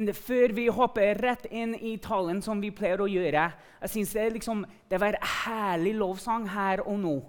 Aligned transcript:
Før 0.00 0.54
vi 0.56 0.66
hopper 0.72 1.18
rett 1.20 1.44
inn 1.50 1.74
i 1.74 1.96
talen, 2.00 2.40
som 2.42 2.60
vi 2.60 2.70
pleier 2.72 3.00
å 3.00 3.08
gjøre 3.10 3.50
jeg 3.80 3.90
synes 3.90 4.12
Det, 4.12 4.32
liksom, 4.32 4.64
det 4.90 5.00
var 5.00 5.18
herlig 5.44 5.94
lovsang 5.94 6.48
her 6.48 6.80
og 6.86 6.98
nå. 7.00 7.20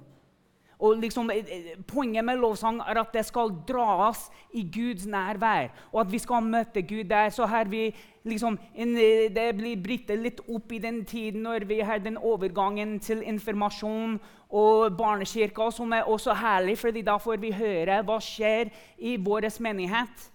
Og 0.82 0.98
liksom, 0.98 1.30
eh, 1.30 1.46
eh, 1.48 1.78
Poenget 1.88 2.26
med 2.26 2.40
lovsang 2.40 2.80
er 2.80 3.00
at 3.00 3.14
det 3.14 3.26
skal 3.26 3.52
dras 3.68 4.32
i 4.54 4.64
Guds 4.64 5.06
nærvær, 5.06 5.70
og 5.94 6.02
at 6.02 6.12
vi 6.12 6.18
skal 6.18 6.42
møte 6.42 6.82
Gud 6.82 7.04
der. 7.10 7.30
Så 7.30 7.46
her 7.46 7.66
vi 7.66 7.94
liksom, 8.26 8.58
eh, 8.76 9.30
Det 9.30 9.56
blir 9.58 9.84
brittet 9.84 10.20
litt 10.20 10.40
opp 10.50 10.72
i 10.72 10.80
den 10.80 11.06
tiden 11.06 11.44
når 11.44 11.68
vi 11.68 11.80
har 11.80 12.00
den 12.00 12.18
overgangen 12.18 13.00
til 13.00 13.22
informasjon 13.22 14.20
og 14.50 14.98
barnekirka, 14.98 15.72
som 15.72 15.94
er 15.94 16.04
også 16.04 16.34
herlig, 16.34 16.78
fordi 16.78 17.02
da 17.02 17.18
får 17.18 17.40
vi 17.40 17.52
høre 17.52 18.04
hva 18.04 18.20
skjer 18.20 18.72
i 18.98 19.18
vår 19.18 19.62
menighet. 19.62 20.31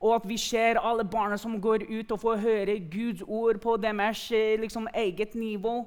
Og 0.00 0.14
at 0.16 0.28
vi 0.28 0.36
ser 0.40 0.80
alle 0.80 1.04
barna 1.04 1.36
som 1.40 1.60
går 1.60 1.86
ut 1.88 2.12
og 2.12 2.20
får 2.20 2.42
høre 2.42 2.78
Guds 2.90 3.22
ord 3.26 3.60
på 3.62 3.76
deres 3.76 4.30
liksom, 4.60 4.88
eget 4.94 5.34
nivå. 5.34 5.84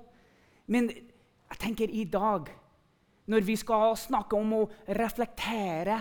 Men 0.67 0.89
jeg 0.89 1.59
tenker 1.59 1.89
i 1.89 2.03
dag 2.03 2.49
når 3.27 3.43
vi 3.43 3.55
skal 3.59 3.95
snakke 3.99 4.39
om 4.39 4.53
å 4.55 4.67
reflektere 4.95 5.99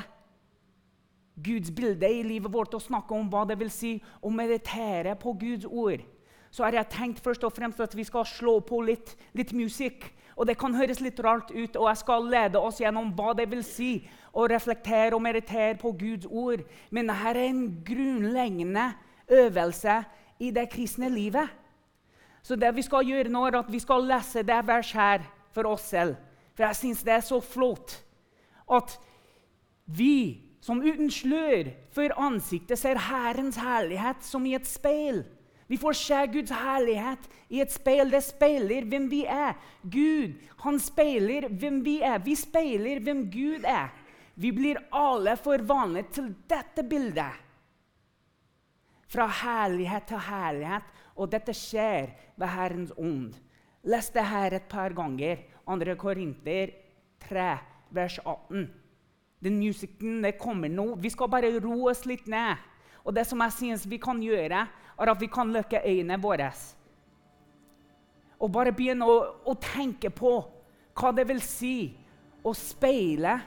Guds 1.37 1.71
bilde 1.75 2.09
i 2.09 2.23
livet 2.25 2.53
vårt 2.53 2.75
og 2.75 2.83
snakke 2.83 3.15
om 3.15 3.27
hva 3.29 3.45
det 3.49 3.59
vil 3.61 3.71
si 3.73 3.97
å 4.25 4.31
meditere 4.33 5.17
på 5.21 5.35
Guds 5.37 5.67
ord, 5.67 6.05
så 6.51 6.65
har 6.65 6.79
jeg 6.79 6.93
tenkt 6.95 7.21
først 7.21 7.45
og 7.45 7.53
fremst 7.53 7.83
at 7.83 7.97
vi 7.97 8.07
skal 8.07 8.25
slå 8.29 8.61
på 8.65 8.81
litt, 8.87 9.13
litt 9.37 9.53
musikk. 9.53 10.07
Og 10.37 10.47
Det 10.47 10.59
kan 10.61 10.75
høres 10.75 11.01
litt 11.01 11.21
rart 11.25 11.51
ut, 11.51 11.77
og 11.77 11.89
jeg 11.89 11.97
skal 12.03 12.27
lede 12.29 12.61
oss 12.61 12.81
gjennom 12.81 13.09
hva 13.17 13.33
det 13.35 13.49
vil 13.51 13.65
si 13.65 14.07
å 14.37 14.45
reflektere 14.47 15.17
og 15.17 15.23
meritere 15.25 15.79
på 15.81 15.95
Guds 15.97 16.27
ord. 16.29 16.61
Men 16.91 17.09
dette 17.09 17.31
er 17.33 17.41
en 17.47 17.63
grunnleggende 17.85 18.91
øvelse 19.33 20.03
i 20.39 20.51
det 20.53 20.69
kristne 20.71 21.09
livet. 21.09 21.49
Så 22.43 22.57
det 22.57 22.75
vi 22.77 22.85
skal 22.85 23.09
gjøre 23.09 23.33
nå, 23.33 23.47
er 23.47 23.63
at 23.63 23.73
vi 23.73 23.81
skal 23.81 24.05
lese 24.07 24.45
det 24.47 24.61
verset 24.69 25.01
her 25.01 25.25
for 25.57 25.73
oss 25.73 25.89
selv. 25.89 26.21
For 26.55 26.69
jeg 26.69 26.79
syns 26.83 27.03
det 27.05 27.17
er 27.17 27.25
så 27.25 27.41
flott 27.41 27.97
at 28.73 28.99
vi 29.87 30.43
som 30.61 30.83
uten 30.83 31.11
slør 31.13 31.71
for 31.95 32.13
ansiktet 32.19 32.81
ser 32.81 33.01
Herrens 33.09 33.59
herlighet 33.61 34.25
som 34.27 34.47
i 34.47 34.55
et 34.59 34.67
speil. 34.69 35.23
Vi 35.67 35.79
får 35.79 35.93
se 35.99 36.19
Guds 36.27 36.51
herlighet 36.55 37.29
i 37.49 37.61
et 37.61 37.73
speil. 37.75 38.11
Det 38.11 38.23
speiler 38.23 38.87
hvem 38.87 39.09
vi 39.11 39.25
er. 39.27 39.57
Gud 39.83 40.37
han 40.63 40.79
speiler 40.83 41.49
hvem 41.51 41.81
vi 41.85 41.99
er. 42.07 42.21
Vi 42.23 42.37
speiler 42.39 43.03
hvem 43.03 43.25
Gud 43.31 43.67
er. 43.67 43.91
Vi 44.37 44.53
blir 44.53 44.79
alle 44.95 45.35
forvandlet 45.41 46.13
til 46.15 46.31
dette 46.49 46.85
bildet. 46.87 47.43
Fra 49.11 49.27
herlighet 49.43 50.07
til 50.11 50.23
herlighet. 50.29 50.95
Og 51.17 51.31
dette 51.33 51.55
skjer 51.57 52.13
ved 52.37 52.51
Herrens 52.53 52.93
ånd. 52.99 53.35
Les 53.87 54.11
det 54.13 54.25
her 54.27 54.55
et 54.59 54.67
par 54.69 54.93
ganger. 54.95 55.41
2. 55.67 55.95
Korinter 55.99 56.75
3, 57.27 57.47
vers 57.91 58.19
18. 58.19 58.67
Den 59.43 59.59
musikken 59.59 60.23
det 60.23 60.37
kommer 60.39 60.69
nå. 60.69 60.95
Vi 61.01 61.11
skal 61.11 61.31
bare 61.31 61.55
roe 61.59 61.91
oss 61.91 62.05
litt 62.07 62.27
ned. 62.31 62.61
Og 63.07 63.15
det 63.15 63.25
som 63.27 63.41
jeg 63.45 63.55
synes 63.55 63.87
vi 63.89 63.99
kan 64.03 64.21
gjøre, 64.23 64.67
er 65.05 65.13
at 65.13 65.21
vi 65.21 65.29
kan 65.33 65.53
lukke 65.53 65.83
øynene 65.85 66.19
våre. 66.23 66.51
Og 68.41 68.53
bare 68.53 68.73
begynne 68.77 69.07
å, 69.09 69.17
å 69.45 69.55
tenke 69.61 70.11
på 70.11 70.35
hva 70.97 71.13
det 71.13 71.27
vil 71.29 71.41
si 71.45 71.77
å 72.45 72.53
speile 72.57 73.39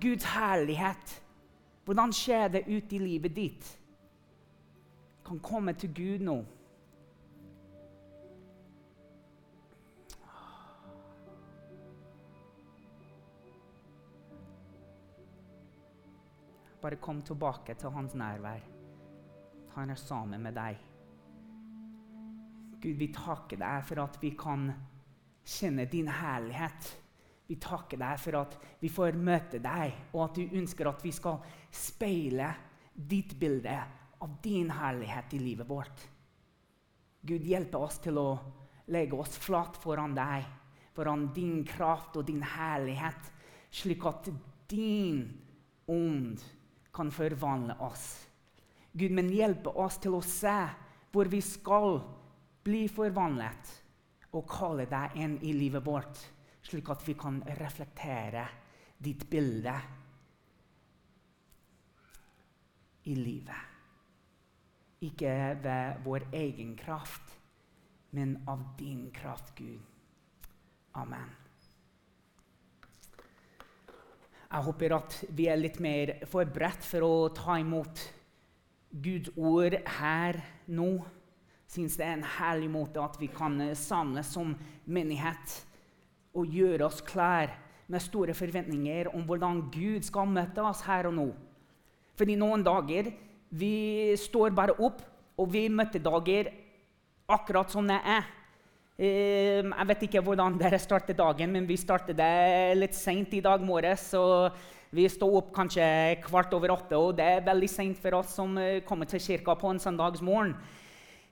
Guds 0.00 0.26
herlighet. 0.34 1.20
Hvordan 1.84 2.12
skjer 2.16 2.52
det 2.56 2.68
ut 2.68 2.92
i 2.92 3.00
livet 3.00 3.34
ditt? 3.36 3.72
kan 5.24 5.40
komme 5.40 5.72
til 5.72 5.94
Gud 5.94 6.20
nå. 6.20 6.44
Bare 16.82 16.96
kom 16.96 17.22
tilbake 17.22 17.74
til 17.74 17.90
hans 17.90 18.14
nærvær. 18.14 18.60
Han 19.74 19.90
er 19.90 19.94
sammen 19.94 20.42
med 20.42 20.52
deg. 20.52 20.93
Gud, 22.84 22.98
vi 23.00 23.08
takker 23.16 23.56
deg 23.56 23.84
for 23.88 24.02
at 24.02 24.18
vi 24.20 24.34
kan 24.36 24.68
kjenne 25.40 25.86
din 25.88 26.10
herlighet. 26.12 26.90
Vi 27.48 27.56
takker 27.60 28.00
deg 28.00 28.18
for 28.20 28.36
at 28.42 28.56
vi 28.80 28.90
får 28.92 29.16
møte 29.16 29.60
deg, 29.64 29.94
og 30.12 30.26
at 30.26 30.36
du 30.36 30.56
ønsker 30.60 30.88
at 30.90 31.04
vi 31.04 31.12
skal 31.16 31.40
speile 31.72 32.50
ditt 32.92 33.32
bilde 33.40 33.76
av 34.20 34.34
din 34.44 34.68
herlighet 34.72 35.32
i 35.36 35.40
livet 35.40 35.68
vårt. 35.68 36.04
Gud, 37.24 37.44
hjelpe 37.48 37.80
oss 37.80 37.96
til 38.04 38.20
å 38.20 38.28
legge 38.92 39.16
oss 39.16 39.38
flat 39.40 39.78
foran 39.80 40.12
deg, 40.16 40.44
foran 40.92 41.30
din 41.32 41.62
kraft 41.64 42.18
og 42.20 42.28
din 42.28 42.44
herlighet, 42.44 43.32
slik 43.72 44.04
at 44.08 44.28
din 44.68 45.24
ånd 45.88 46.44
kan 46.94 47.08
forvandle 47.12 47.78
oss. 47.84 48.04
Gud, 48.92 49.16
men 49.16 49.32
hjelpe 49.32 49.72
oss 49.72 49.96
til 50.04 50.18
å 50.18 50.20
se 50.20 50.58
hvor 51.14 51.32
vi 51.32 51.40
skal 51.42 51.98
bli 52.64 52.86
forvandlet, 52.88 53.72
og 54.34 54.48
kalle 54.50 54.86
deg 54.90 55.18
inn 55.20 55.36
i 55.46 55.52
livet 55.54 55.84
vårt, 55.86 56.18
slik 56.64 56.88
at 56.90 57.04
vi 57.06 57.14
kan 57.18 57.42
reflektere 57.60 58.46
ditt 58.98 59.26
bilde 59.30 59.74
i 63.04 63.14
livet. 63.14 63.70
Ikke 65.04 65.32
ved 65.60 66.04
vår 66.04 66.28
egen 66.32 66.74
kraft, 66.80 67.34
men 68.16 68.38
av 68.48 68.62
din 68.78 69.10
kraft, 69.12 69.52
Gud. 69.58 69.80
Amen. 70.94 71.30
Jeg 74.54 74.62
håper 74.62 74.94
at 74.94 75.16
vi 75.34 75.48
er 75.50 75.58
litt 75.58 75.80
mer 75.82 76.12
forberedt 76.30 76.86
for 76.86 77.02
å 77.02 77.14
ta 77.34 77.56
imot 77.58 78.04
Guds 79.02 79.32
ord 79.34 79.74
her 79.96 80.38
nå. 80.70 80.88
Syns 81.70 81.96
det 81.98 82.06
er 82.06 82.18
en 82.18 82.26
herlig 82.38 82.70
måte 82.70 83.02
at 83.02 83.16
vi 83.20 83.28
kan 83.32 83.58
samles 83.78 84.32
som 84.36 84.52
menighet 84.84 85.60
og 86.34 86.50
gjøre 86.50 86.86
oss 86.86 87.00
klær 87.04 87.52
med 87.90 88.02
store 88.02 88.34
forventninger 88.36 89.10
om 89.14 89.24
hvordan 89.26 89.66
Gud 89.72 90.06
skal 90.06 90.30
møte 90.30 90.62
oss 90.64 90.84
her 90.86 91.08
og 91.10 91.16
nå. 91.16 91.28
Fordi 92.18 92.36
noen 92.38 92.62
dager 92.64 93.10
vi 93.54 94.14
står 94.18 94.54
bare 94.54 94.74
opp, 94.82 95.02
og 95.38 95.50
vi 95.50 95.66
møter 95.70 96.02
dager 96.02 96.50
akkurat 97.30 97.70
som 97.70 97.86
det 97.88 97.98
er. 97.98 98.26
Ehm, 98.94 99.72
jeg 99.74 99.88
vet 99.90 100.04
ikke 100.06 100.22
hvordan 100.22 100.58
dere 100.58 100.78
starter 100.78 101.16
dagen, 101.18 101.52
men 101.54 101.66
vi 101.66 101.78
startet 101.78 102.18
det 102.18 102.78
litt 102.78 102.94
seint 102.94 103.34
i 103.34 103.42
dag 103.42 103.62
morges. 103.62 104.12
Vi 104.94 105.08
sto 105.10 105.26
opp 105.34 105.50
kanskje 105.54 105.84
kvart 106.22 106.54
over 106.54 106.70
åtte, 106.76 106.94
og 106.94 107.16
det 107.18 107.26
er 107.26 107.46
veldig 107.46 107.70
seint 107.70 107.98
for 107.98 108.20
oss 108.20 108.36
som 108.38 108.54
eh, 108.58 108.82
kommer 108.86 109.08
til 109.10 109.22
kirka 109.22 109.56
på 109.58 109.72
en 109.72 109.82
søndagsmorgen. 109.82 110.54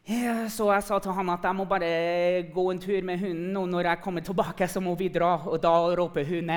Så 0.02 0.66
jeg 0.66 0.82
sa 0.82 0.96
til 0.98 1.14
han 1.14 1.28
at 1.30 1.44
jeg 1.46 1.54
må 1.54 1.64
bare 1.70 2.42
gå 2.50 2.64
en 2.72 2.80
tur 2.82 3.04
med 3.06 3.20
hunden, 3.20 3.56
og 3.56 3.68
når 3.70 3.86
jeg 3.86 4.00
kommer 4.02 4.20
tilbake, 4.20 4.66
så 4.66 4.80
må 4.82 4.96
vi 4.98 5.06
dra. 5.08 5.36
Og 5.46 5.62
da 5.62 5.70
råper 5.94 6.26
hun 6.26 6.50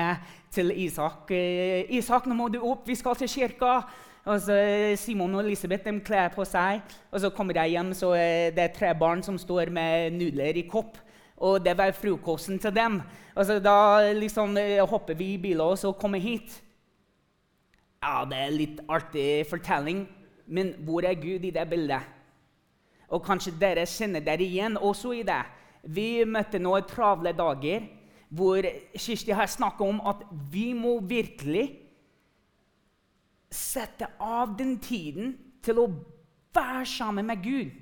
til 0.50 0.72
Isak 0.74 1.30
eh, 1.30 1.86
Isak, 1.94 2.26
nå 2.26 2.34
må 2.34 2.48
du 2.50 2.58
opp, 2.58 2.88
vi 2.88 2.96
skal 2.98 3.14
til 3.16 3.30
kirka. 3.30 3.84
Og 4.26 4.40
så 4.42 4.56
Simon 4.98 5.36
og 5.38 5.44
Elisabeth 5.44 5.86
de 5.86 6.00
kler 6.02 6.32
på 6.34 6.42
seg, 6.44 6.82
og 7.12 7.20
så 7.22 7.30
kommer 7.30 7.54
jeg 7.54 7.76
hjem, 7.76 7.92
så 7.94 8.10
det 8.50 8.58
er 8.58 8.72
tre 8.74 8.90
barn 8.98 9.22
som 9.22 9.38
står 9.38 9.70
med 9.70 10.16
nudler 10.18 10.58
i 10.58 10.66
kopp. 10.66 10.98
Og 11.36 11.60
det 11.62 11.76
var 11.78 11.94
frokosten 11.94 12.58
til 12.58 12.74
dem. 12.74 12.98
Og 13.36 13.46
så 13.46 13.60
da 13.62 14.10
liksom 14.16 14.56
eh, 14.58 14.82
hopper 14.82 15.14
vi 15.14 15.34
i 15.36 15.38
bilen 15.38 15.62
og 15.62 15.78
så 15.78 15.92
kommer 15.94 16.18
hit. 16.18 16.58
Ja, 18.02 18.24
det 18.26 18.42
er 18.42 18.58
litt 18.58 18.82
artig 18.90 19.46
fortelling, 19.46 20.02
men 20.46 20.74
hvor 20.82 21.06
er 21.06 21.14
Gud 21.14 21.46
i 21.46 21.54
det 21.54 21.68
bildet? 21.70 22.15
Og 23.12 23.22
kanskje 23.24 23.54
dere 23.60 23.86
kjenner 23.86 24.24
dere 24.24 24.42
igjen 24.42 24.78
også 24.78 25.12
i 25.14 25.22
det. 25.26 25.42
Vi 25.86 26.24
møtte 26.26 26.58
noen 26.58 26.86
travle 26.88 27.32
dager 27.36 27.86
hvor 28.36 28.66
Kirsti 28.98 29.34
har 29.36 29.46
snakka 29.46 29.86
om 29.86 30.00
at 30.02 30.24
vi 30.50 30.72
må 30.74 30.98
virkelig 31.06 31.68
sette 33.52 34.08
av 34.18 34.56
den 34.58 34.76
tiden 34.82 35.36
til 35.62 35.78
å 35.78 35.90
være 36.56 36.86
sammen 36.90 37.28
med 37.28 37.42
Gud. 37.44 37.74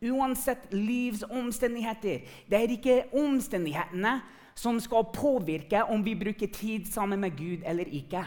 Uansett 0.00 0.70
livs 0.72 1.22
omstendigheter. 1.28 2.22
Det 2.48 2.56
er 2.56 2.72
ikke 2.72 3.02
omstendighetene 3.20 4.14
som 4.56 4.80
skal 4.80 5.10
påvirke 5.12 5.84
om 5.92 6.00
vi 6.04 6.16
bruker 6.16 6.48
tid 6.52 6.88
sammen 6.88 7.20
med 7.20 7.36
Gud 7.36 7.66
eller 7.68 7.88
ikke. 7.88 8.24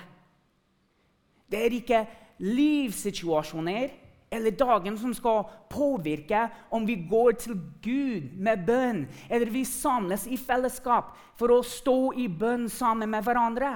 Det 1.50 1.60
er 1.66 1.76
ikke 1.78 2.06
livssituasjoner 2.42 3.90
eller 4.34 4.56
dagen 4.58 4.98
som 4.98 5.14
skal 5.16 5.46
påvirke 5.72 6.48
om 6.74 6.86
vi 6.88 6.96
går 7.10 7.38
til 7.44 7.58
Gud 7.84 8.34
med 8.34 8.66
bønn, 8.68 9.06
eller 9.30 9.52
vi 9.54 9.64
samles 9.68 10.26
i 10.28 10.40
fellesskap 10.40 11.14
for 11.40 11.54
å 11.54 11.64
stå 11.66 12.14
i 12.18 12.28
bønn 12.28 12.66
sammen 12.72 13.14
med 13.14 13.26
hverandre. 13.26 13.76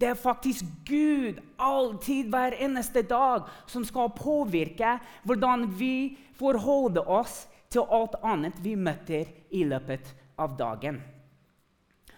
Det 0.00 0.10
er 0.10 0.18
faktisk 0.18 0.66
Gud 0.84 1.38
alltid, 1.56 2.28
hver 2.28 2.56
eneste 2.60 3.04
dag, 3.06 3.46
som 3.70 3.86
skal 3.86 4.12
påvirke 4.12 4.98
hvordan 5.24 5.68
vi 5.78 6.18
forholder 6.36 7.08
oss 7.08 7.44
til 7.72 7.86
alt 7.88 8.18
annet 8.22 8.58
vi 8.62 8.74
møter 8.76 9.30
i 9.54 9.64
løpet 9.64 10.10
av 10.36 10.58
dagen. 10.58 11.00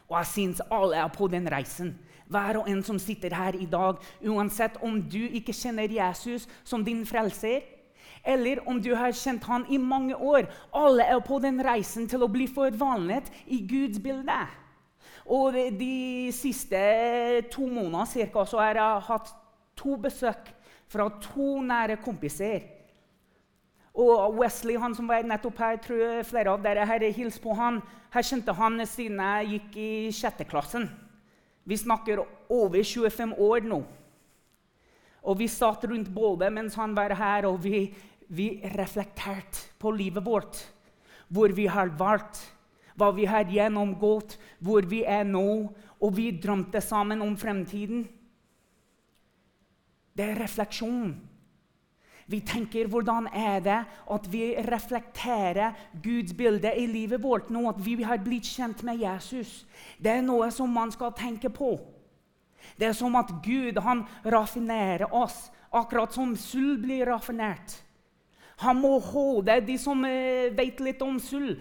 Og 0.07 0.19
jeg 0.21 0.33
syns 0.33 0.63
alle 0.71 0.99
er 1.03 1.09
på 1.15 1.29
den 1.31 1.49
reisen. 1.51 1.95
Hver 2.31 2.61
og 2.61 2.69
en 2.71 2.83
som 2.83 2.99
sitter 2.99 3.35
her 3.35 3.55
i 3.59 3.67
dag, 3.71 3.99
uansett 4.27 4.79
om 4.83 4.99
du 5.03 5.23
ikke 5.27 5.55
kjenner 5.55 5.91
Jesus 5.91 6.49
som 6.67 6.85
din 6.85 7.05
frelser, 7.07 7.63
eller 8.27 8.59
om 8.67 8.81
du 8.83 8.91
har 8.99 9.15
kjent 9.15 9.45
han 9.47 9.67
i 9.71 9.79
mange 9.79 10.17
år. 10.17 10.49
Alle 10.75 11.07
er 11.07 11.21
på 11.23 11.39
den 11.43 11.61
reisen 11.63 12.09
til 12.11 12.25
å 12.27 12.31
bli 12.31 12.49
forvandlet 12.51 13.31
i 13.47 13.61
Guds 13.67 14.03
bilde. 14.03 14.41
Og 15.27 15.55
de 15.79 16.31
siste 16.35 16.81
to 17.51 17.67
månedene 17.67 18.07
cirka, 18.11 18.45
har 18.59 18.79
jeg 18.79 19.07
hatt 19.09 19.33
to 19.79 19.97
besøk 20.03 20.51
fra 20.91 21.09
to 21.23 21.61
nære 21.67 21.99
kompiser. 22.03 22.76
Og 23.97 24.37
Wesley, 24.37 24.77
han 24.77 24.95
som 24.95 25.09
var 25.09 25.25
nettopp 25.25 25.61
her, 25.63 25.79
tror 25.81 26.01
jeg 26.03 26.27
flere 26.29 26.53
av 26.53 26.65
dere 26.65 26.85
her 26.85 27.05
hilst 27.17 27.41
på 27.41 27.55
han. 27.57 27.81
Her 28.13 28.25
kjente 28.29 28.53
han 28.59 28.83
siden 28.85 29.23
jeg 29.25 29.53
gikk 29.55 29.79
i 29.81 29.91
sjette 30.13 30.45
klassen. 30.49 30.91
Vi 31.65 31.79
snakker 31.81 32.21
over 32.53 32.83
25 32.85 33.33
år 33.43 33.65
nå. 33.67 33.81
Og 35.27 35.41
vi 35.41 35.49
satt 35.51 35.87
rundt 35.89 36.13
bålet 36.15 36.53
mens 36.55 36.77
han 36.79 36.93
var 36.95 37.17
her, 37.17 37.49
og 37.49 37.59
vi, 37.65 37.89
vi 38.29 38.61
reflekterte 38.77 39.73
på 39.81 39.91
livet 39.97 40.23
vårt. 40.23 40.61
Hvor 41.33 41.51
vi 41.57 41.67
har 41.67 41.91
valgt 41.99 42.45
hva 42.97 43.11
vi 43.17 43.27
har 43.29 43.49
gjennomgått, 43.51 44.37
hvor 44.65 44.87
vi 44.89 45.03
er 45.05 45.25
nå, 45.29 45.73
og 46.01 46.15
vi 46.17 46.31
drømte 46.37 46.81
sammen 46.85 47.25
om 47.25 47.35
fremtiden. 47.37 48.05
Det 50.17 50.31
er 50.31 50.39
refleksjon. 50.41 51.11
Vi 52.27 52.41
tenker 52.43 52.89
hvordan 52.91 53.29
er 53.31 53.61
det 53.63 53.79
at 53.87 54.25
vi 54.31 54.49
reflekterer 54.67 55.77
Guds 56.03 56.35
bilde 56.35 56.73
i 56.75 56.87
livet 56.91 57.23
vårt 57.23 57.53
nå 57.55 57.69
at 57.71 57.79
vi 57.83 58.01
har 58.03 58.19
blitt 58.23 58.49
kjent 58.51 58.83
med 58.87 58.99
Jesus. 58.99 59.63
Det 60.03 60.11
er 60.11 60.25
noe 60.27 60.51
som 60.51 60.73
man 60.75 60.91
skal 60.91 61.15
tenke 61.15 61.53
på. 61.55 61.77
Det 62.75 62.89
er 62.89 62.97
som 62.99 63.15
at 63.15 63.31
Gud 63.45 63.79
han 63.79 64.03
raffinerer 64.27 65.15
oss, 65.15 65.53
akkurat 65.71 66.15
som 66.17 66.35
sølv 66.35 66.81
blir 66.83 67.07
raffinert. 67.07 67.79
Han 68.65 68.81
må 68.81 68.97
holde 69.05 69.61
de 69.63 69.77
som 69.79 70.03
eh, 70.09 70.51
vet 70.57 70.81
litt 70.83 71.03
om 71.05 71.21
sølv. 71.23 71.61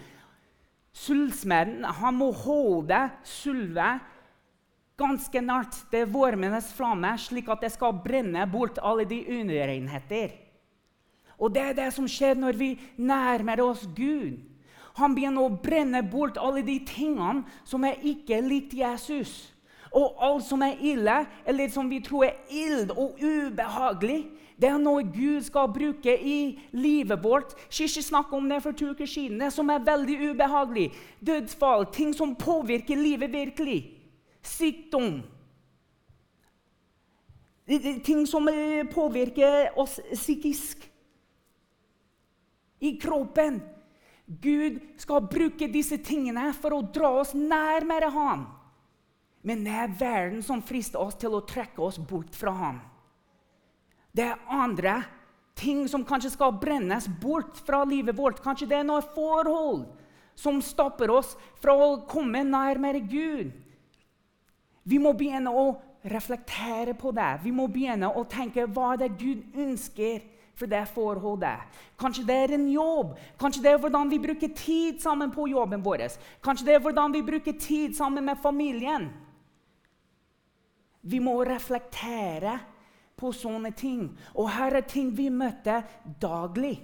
Sølvsmeden 0.96 1.84
må 2.16 2.32
holde 2.40 3.02
sølvet 3.28 4.02
ganske 4.98 5.42
nært 5.44 5.78
det 5.92 6.06
varmende 6.08 6.62
flamme, 6.64 7.12
slik 7.20 7.52
at 7.52 7.66
det 7.66 7.74
skal 7.74 8.00
brenne 8.02 8.48
bort 8.48 8.80
alle 8.80 9.04
de 9.10 9.20
urenheter. 9.28 10.45
Og 11.38 11.54
det 11.56 11.64
er 11.64 11.74
det 11.78 11.90
som 11.94 12.08
skjer 12.08 12.38
når 12.40 12.60
vi 12.60 12.70
nærmer 12.98 13.62
oss 13.64 13.84
Gud. 13.96 14.40
Han 14.96 15.16
begynner 15.16 15.44
å 15.44 15.58
brenne 15.60 16.00
bort 16.08 16.40
alle 16.40 16.64
de 16.64 16.78
tingene 16.88 17.44
som 17.68 17.84
er 17.84 18.00
ikke 18.08 18.40
likt 18.46 18.76
Jesus. 18.78 19.52
Og 19.96 20.16
alt 20.24 20.44
som 20.48 20.64
er 20.64 20.80
ille, 20.84 21.22
eller 21.48 21.72
som 21.72 21.90
vi 21.92 22.02
tror 22.04 22.28
er 22.28 22.40
ild 22.52 22.92
og 22.96 23.20
ubehagelig, 23.20 24.26
det 24.56 24.70
er 24.70 24.80
noe 24.80 25.04
Gud 25.04 25.44
skal 25.44 25.68
bruke 25.72 26.14
i 26.16 26.56
livet 26.72 27.20
vårt. 27.24 27.52
Kirsti 27.68 28.04
snakket 28.04 28.38
om 28.38 28.48
det 28.50 28.62
for 28.64 28.72
to 28.72 28.94
uker 28.96 29.08
siden. 29.08 29.40
Det 29.44 29.52
som 29.52 29.70
er 29.70 29.84
veldig 29.84 30.16
ubehagelig. 30.32 30.90
Dødsfall, 31.20 31.88
ting 31.92 32.14
som 32.16 32.36
påvirker 32.40 32.96
livet 32.96 33.34
virkelig. 33.34 33.82
Sykdom. 34.44 35.24
Ting 38.06 38.24
som 38.28 38.48
eh, 38.48 38.86
påvirker 38.88 39.76
oss 39.76 40.00
psykisk. 40.14 40.88
I 42.86 42.94
kroppen. 43.02 43.60
Gud 44.26 44.80
skal 45.02 45.26
bruke 45.30 45.68
disse 45.70 45.98
tingene 46.02 46.50
for 46.58 46.74
å 46.78 46.86
dra 46.94 47.12
oss 47.22 47.34
nærmere 47.38 48.10
ham. 48.14 48.48
Men 49.46 49.62
det 49.66 49.76
er 49.78 49.98
verden 50.00 50.42
som 50.46 50.64
frister 50.66 51.02
oss 51.02 51.18
til 51.22 51.36
å 51.38 51.44
trekke 51.46 51.82
oss 51.86 52.00
bort 52.02 52.34
fra 52.34 52.54
ham. 52.58 52.80
Det 54.16 54.26
er 54.32 54.42
andre 54.50 54.96
ting 55.56 55.86
som 55.92 56.06
kanskje 56.08 56.34
skal 56.34 56.56
brennes 56.58 57.06
bort 57.22 57.60
fra 57.68 57.84
livet 57.86 58.18
vårt. 58.18 58.42
Kanskje 58.42 58.68
det 58.72 58.80
er 58.80 58.88
noe 58.88 59.06
forhold 59.14 59.86
som 60.36 60.58
stopper 60.64 61.14
oss 61.14 61.36
fra 61.62 61.76
å 61.78 61.92
komme 62.10 62.42
nærmere 62.48 63.04
Gud. 63.06 63.54
Vi 64.86 64.98
må 65.02 65.14
begynne 65.18 65.54
å 65.54 65.68
reflektere 66.06 66.94
på 66.98 67.14
det. 67.16 67.30
Vi 67.46 67.54
må 67.56 67.68
begynne 67.72 68.10
å 68.10 68.26
tenke 68.30 68.68
hva 68.68 68.94
det 68.98 69.08
er 69.10 69.20
Gud 69.20 69.62
ønsker 69.62 70.26
for 70.56 70.72
det 70.72 70.86
forholdet. 70.94 71.82
Kanskje 72.00 72.26
det 72.28 72.36
er 72.36 72.56
en 72.56 72.68
jobb. 72.72 73.16
Kanskje 73.40 73.64
det 73.64 73.74
er 73.74 73.82
hvordan 73.84 74.12
vi 74.12 74.22
bruker 74.24 74.54
tid 74.56 75.02
sammen 75.04 75.34
på 75.36 75.48
jobben 75.52 75.84
vår. 75.84 76.08
Kanskje 76.44 76.70
det 76.70 76.78
er 76.78 76.84
hvordan 76.84 77.14
vi 77.16 77.24
bruker 77.28 77.60
tid 77.60 77.96
sammen 77.96 78.26
med 78.26 78.40
familien. 78.42 79.10
Vi 81.06 81.20
må 81.22 81.38
reflektere 81.46 82.58
på 83.20 83.32
sånne 83.36 83.72
ting. 83.78 84.10
Og 84.34 84.50
her 84.56 84.80
er 84.80 84.88
ting 84.88 85.12
vi 85.16 85.30
møter 85.30 85.86
daglig. 86.22 86.80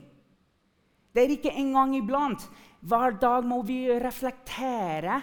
Det 1.12 1.23
er 1.23 1.35
ikke 1.35 1.56
engang 1.57 1.95
iblant. 1.97 2.44
Hver 2.81 3.18
dag 3.21 3.45
må 3.45 3.62
vi 3.68 3.83
reflektere 4.00 5.21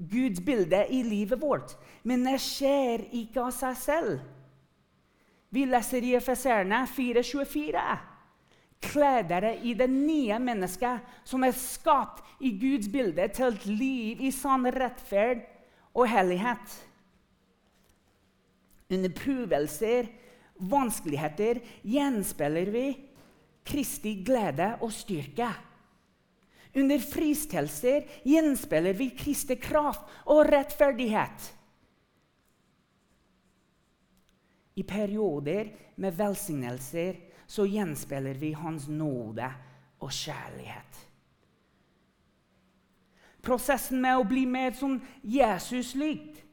Guds 0.00 0.40
bilde 0.40 0.86
i 0.90 1.02
livet 1.04 1.40
vårt. 1.40 1.76
Men 2.02 2.24
det 2.26 2.38
skjer 2.42 3.04
ikke 3.12 3.46
av 3.46 3.54
seg 3.54 3.78
selv. 3.78 4.20
Vi 5.50 5.66
leser 5.66 6.04
i 6.06 6.14
Efeserne 6.18 6.84
4,24. 6.86 7.86
Kle 8.80 9.14
dere 9.28 9.56
i 9.66 9.74
det 9.76 9.90
nye 9.92 10.38
mennesket 10.40 11.24
som 11.28 11.42
er 11.44 11.56
skapt 11.56 12.24
i 12.40 12.54
Guds 12.56 12.88
bilde, 12.88 13.26
til 13.28 13.52
et 13.52 13.66
liv 13.66 14.22
i 14.24 14.30
sann 14.32 14.64
rettferd 14.72 15.42
og 15.92 16.08
hellighet 16.08 16.78
under 18.90 19.12
prøvelser, 19.14 20.08
vanskeligheter, 20.70 21.60
gjenspeiler 21.86 22.70
vi 22.74 22.86
Kristi 23.66 24.16
glede 24.26 24.72
og 24.82 24.92
styrke. 24.94 25.48
Under 26.76 27.02
fristelser 27.02 28.06
gjenspeiler 28.26 28.96
vi 28.98 29.10
Kristi 29.18 29.56
kraft 29.60 30.06
og 30.30 30.44
rettferdighet. 30.50 31.50
I 34.80 34.84
perioder 34.88 35.70
med 36.00 36.16
velsignelser 36.16 37.18
så 37.50 37.66
gjenspeiler 37.68 38.38
vi 38.40 38.54
Hans 38.56 38.88
nåde 38.88 39.48
og 40.00 40.12
kjærlighet. 40.14 41.00
Prosessen 43.44 44.00
med 44.00 44.20
å 44.20 44.28
bli 44.28 44.44
mer 44.48 44.72
som 44.76 44.98
Jesus 45.24 45.94
likt 45.98 46.44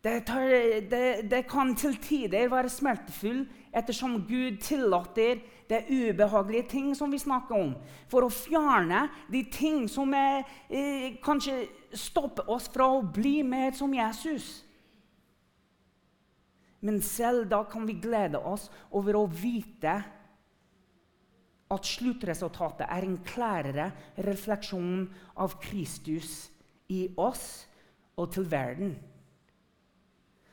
det, 0.00 0.20
tar, 0.24 0.48
det, 0.90 1.30
det, 1.30 1.42
kan 1.48 1.74
til 1.76 1.96
tider 2.00 2.48
være 2.48 2.72
smertefull 2.72 3.42
ettersom 3.76 4.22
Gud 4.24 4.56
tillater 4.64 5.42
det 5.68 5.82
ubehagelige 5.90 6.70
ting 6.70 6.94
som 6.96 7.12
vi 7.12 7.20
snakker 7.20 7.58
om, 7.58 7.74
for 8.08 8.24
å 8.24 8.32
fjerne 8.32 9.04
de 9.30 9.44
ting 9.52 9.84
som 9.92 10.14
er, 10.16 10.48
eh, 10.72 11.20
kanskje 11.22 11.66
stopper 11.92 12.48
oss 12.48 12.70
fra 12.72 12.88
å 12.88 13.04
bli 13.04 13.42
mer 13.44 13.76
som 13.76 13.92
Jesus. 13.94 14.64
Men 16.80 17.02
selv 17.04 17.48
da 17.50 17.62
kan 17.68 17.84
vi 17.88 17.98
glede 18.00 18.40
oss 18.40 18.68
over 18.96 19.18
å 19.18 19.26
vite 19.28 19.98
at 21.70 21.86
sluttresultatet 21.86 22.88
er 22.88 23.06
en 23.06 23.18
klærere 23.26 23.90
refleksjon 24.26 25.04
av 25.38 25.58
Kristus 25.62 26.48
i 26.90 27.04
oss 27.20 27.44
og 28.18 28.32
til 28.34 28.48
verden. 28.50 28.96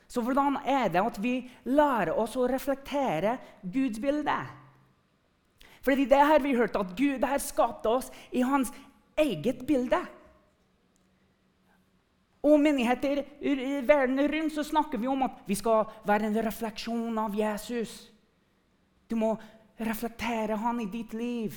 Så 0.08 0.22
hvordan 0.24 0.60
er 0.64 0.88
det 0.92 1.02
at 1.02 1.18
vi 1.20 1.34
lærer 1.68 2.14
oss 2.16 2.36
å 2.38 2.46
reflektere 2.48 3.36
Guds 3.62 4.00
bilde? 4.00 4.36
Fordi 5.84 6.06
det 6.08 6.20
har 6.30 6.40
vi 6.44 6.56
hørt 6.56 6.78
at 6.78 6.94
Gud 6.96 7.24
har 7.24 7.42
skapt 7.42 7.86
oss 7.86 8.08
i 8.32 8.44
hans 8.44 8.72
eget 9.18 9.66
bilde. 9.68 10.00
Og 12.42 12.60
menigheter 12.62 13.24
verden 13.86 14.20
rundt 14.20 14.54
så 14.54 14.62
snakker 14.62 14.98
vi 14.98 15.10
om 15.10 15.24
at 15.26 15.42
vi 15.46 15.56
skal 15.58 15.88
være 16.06 16.30
en 16.30 16.38
refleksjon 16.46 17.18
av 17.18 17.34
Jesus. 17.34 18.12
Du 19.10 19.16
må 19.16 19.34
reflektere 19.80 20.56
han 20.56 20.80
i 20.80 20.88
ditt 20.90 21.14
liv. 21.14 21.54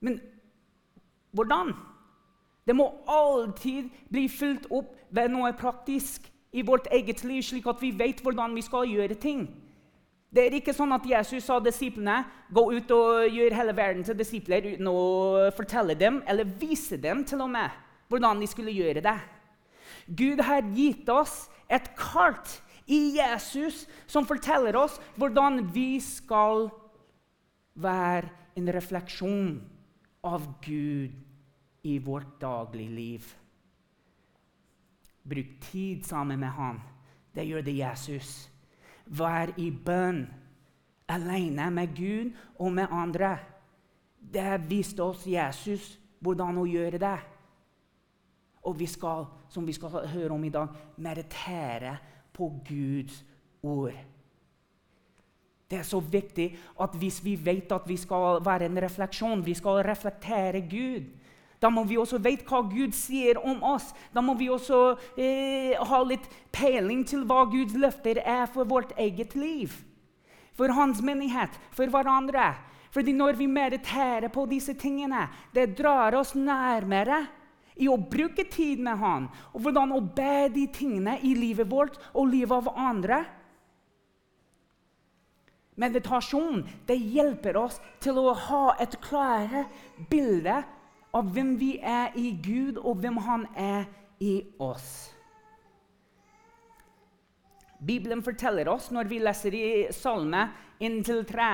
Men 0.00 0.18
hvordan? 1.30 1.72
Det 2.66 2.74
må 2.76 2.88
alltid 3.06 3.90
bli 4.10 4.28
fulgt 4.30 4.68
opp 4.70 4.94
ved 5.10 5.30
noe 5.32 5.52
praktisk 5.58 6.28
i 6.52 6.62
vårt 6.62 6.86
eget 6.92 7.24
liv, 7.24 7.42
slik 7.42 7.66
at 7.66 7.80
vi 7.82 7.90
vet 7.96 8.20
hvordan 8.22 8.54
vi 8.54 8.62
skal 8.62 8.90
gjøre 8.90 9.18
ting. 9.18 9.46
Det 10.32 10.46
er 10.46 10.54
ikke 10.56 10.72
sånn 10.72 10.94
at 10.94 11.04
Jesus 11.04 11.44
sa 11.44 11.58
disiplene 11.60 12.22
gå 12.52 12.62
ut 12.72 12.92
og 12.94 13.26
gjøre 13.28 13.56
hele 13.56 13.74
verden 13.76 14.04
til 14.06 14.16
disipler 14.16 14.64
uten 14.70 14.88
å 14.88 15.00
fortelle 15.56 15.96
dem 15.98 16.22
eller 16.26 16.48
vise 16.60 16.96
dem 16.96 17.20
til 17.28 17.42
og 17.44 17.50
med 17.52 17.74
hvordan 18.08 18.40
de 18.40 18.48
skulle 18.48 18.72
gjøre 18.72 19.02
det. 19.04 19.18
Gud 20.06 20.40
har 20.40 20.66
gitt 20.74 21.08
oss 21.12 21.46
et 21.70 21.90
kart 21.98 22.60
i 22.86 23.16
Jesus 23.16 23.84
som 24.10 24.26
forteller 24.28 24.76
oss 24.76 24.98
hvordan 25.16 25.62
vi 25.72 26.00
skal 26.02 26.68
være 27.74 28.28
en 28.58 28.72
refleksjon 28.74 29.52
av 30.26 30.46
Gud 30.64 31.14
i 31.82 31.98
vårt 31.98 32.40
daglige 32.40 32.94
liv. 32.94 33.30
Bruk 35.22 35.54
tid 35.70 36.04
sammen 36.06 36.40
med 36.40 36.50
Han. 36.50 36.80
Det 37.34 37.46
gjør 37.46 37.62
det 37.62 37.76
Jesus. 37.78 38.50
Vær 39.06 39.54
i 39.56 39.70
bønn, 39.70 40.26
alene 41.08 41.70
med 41.70 41.94
Gud 41.96 42.32
og 42.58 42.72
med 42.72 42.92
andre. 42.92 43.36
Det 44.18 44.60
viste 44.68 45.02
oss 45.02 45.26
Jesus 45.26 45.96
hvordan 46.22 46.60
å 46.62 46.66
gjøre 46.68 47.00
det. 47.02 47.18
Og 48.62 48.78
vi 48.78 48.86
skal, 48.86 49.26
som 49.50 49.66
vi 49.66 49.74
skal 49.74 50.06
høre 50.12 50.30
om 50.34 50.44
i 50.44 50.52
dag, 50.54 50.68
meditere 50.96 51.96
på 52.32 52.48
Guds 52.68 53.24
ord. 53.62 53.96
Det 55.70 55.78
er 55.80 55.88
så 55.88 56.02
viktig 56.04 56.50
at 56.84 56.94
hvis 57.00 57.22
vi 57.24 57.32
vet 57.40 57.72
at 57.72 57.86
vi 57.88 57.96
skal 57.96 58.42
være 58.44 58.68
en 58.68 58.80
refleksjon, 58.84 59.44
vi 59.44 59.54
skal 59.56 59.80
reflektere 59.86 60.60
Gud, 60.68 61.08
da 61.62 61.70
må 61.70 61.84
vi 61.86 61.96
også 61.96 62.18
vite 62.18 62.44
hva 62.48 62.64
Gud 62.66 62.94
sier 62.96 63.38
om 63.38 63.62
oss. 63.62 63.92
Da 64.10 64.20
må 64.24 64.34
vi 64.34 64.48
også 64.50 64.96
eh, 65.14 65.78
ha 65.78 66.00
litt 66.02 66.24
peiling 66.50 67.04
til 67.06 67.22
hva 67.28 67.44
Guds 67.50 67.76
løfter 67.78 68.18
er 68.18 68.48
for 68.50 68.66
vårt 68.68 68.96
eget 68.98 69.36
liv. 69.38 69.70
For 70.58 70.74
hans 70.74 70.98
menighet, 71.06 71.54
for 71.70 71.86
hverandre. 71.86 72.50
Fordi 72.92 73.14
når 73.14 73.38
vi 73.38 73.46
mediterer 73.48 74.28
på 74.28 74.44
disse 74.50 74.74
tingene, 74.74 75.28
det 75.54 75.70
drar 75.78 76.18
oss 76.18 76.34
nærmere 76.34 77.22
i 77.76 77.88
å 77.88 77.96
bruke 77.96 78.44
tid 78.50 78.82
med 78.84 78.98
Han, 79.00 79.28
og 79.52 79.64
hvordan 79.64 79.94
å 79.96 80.00
be 80.02 80.48
de 80.52 80.66
tingene 80.72 81.18
i 81.24 81.34
livet 81.38 81.70
vårt 81.70 81.98
og 82.12 82.28
livet 82.32 82.52
av 82.58 82.72
andre. 82.76 83.22
Meditasjon 85.80 86.62
det 86.86 86.98
hjelper 87.00 87.56
oss 87.56 87.80
til 88.02 88.20
å 88.20 88.34
ha 88.48 88.64
et 88.82 88.98
klare 89.04 89.64
bilde 90.10 90.60
av 91.16 91.32
hvem 91.32 91.56
vi 91.60 91.74
er 91.78 92.12
i 92.16 92.32
Gud, 92.44 92.78
og 92.78 93.00
hvem 93.00 93.18
Han 93.24 93.48
er 93.56 93.88
i 94.20 94.36
oss. 94.60 95.12
Bibelen 97.82 98.22
forteller 98.22 98.68
oss 98.70 98.92
når 98.94 99.08
vi 99.10 99.18
leser 99.18 99.54
i 99.58 99.68
Salme 99.90 100.46
1-3 100.78 101.48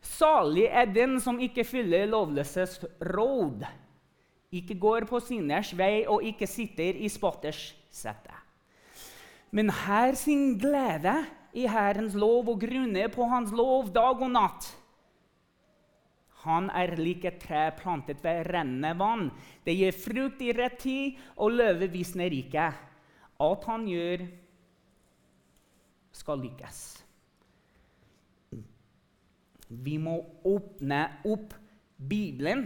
Salig 0.00 0.68
er 0.70 0.86
den 0.94 1.18
som 1.20 1.40
ikke 1.42 1.66
fyller 1.66 2.06
lovløses 2.08 2.78
råd, 3.02 3.64
ikke 4.54 4.78
går 4.80 5.06
på 5.08 5.20
synders 5.20 5.74
vei 5.76 6.06
og 6.08 6.24
ikke 6.24 6.48
sitter 6.48 6.96
i 6.96 7.08
spotters 7.12 7.72
sette. 7.92 8.34
Men 9.52 9.70
her 9.72 10.16
sin 10.16 10.56
glede 10.60 11.14
i 11.56 11.66
Herrens 11.68 12.16
lov 12.16 12.48
og 12.52 12.60
grunner 12.60 13.08
på 13.12 13.28
Hans 13.28 13.52
lov 13.52 13.92
dag 13.92 14.20
og 14.20 14.30
natt. 14.32 14.68
Han 16.44 16.68
er 16.70 16.94
lik 17.00 17.24
et 17.26 17.40
tre 17.42 17.68
plantet 17.76 18.20
ved 18.24 18.46
rennende 18.48 18.92
vann. 18.98 19.26
Det 19.64 19.74
gir 19.74 19.96
frukt 19.96 20.42
i 20.44 20.52
rett 20.54 20.78
tid, 20.80 21.16
og 21.36 21.56
løvet 21.58 21.90
visner 21.92 22.32
ikke. 22.32 22.68
Alt 23.42 23.66
han 23.68 23.88
gjør, 23.90 24.22
skal 26.14 26.40
lykkes. 26.42 26.78
Vi 29.68 29.98
må 30.00 30.16
åpne 30.48 31.02
opp 31.28 31.52
Bibelen 31.98 32.64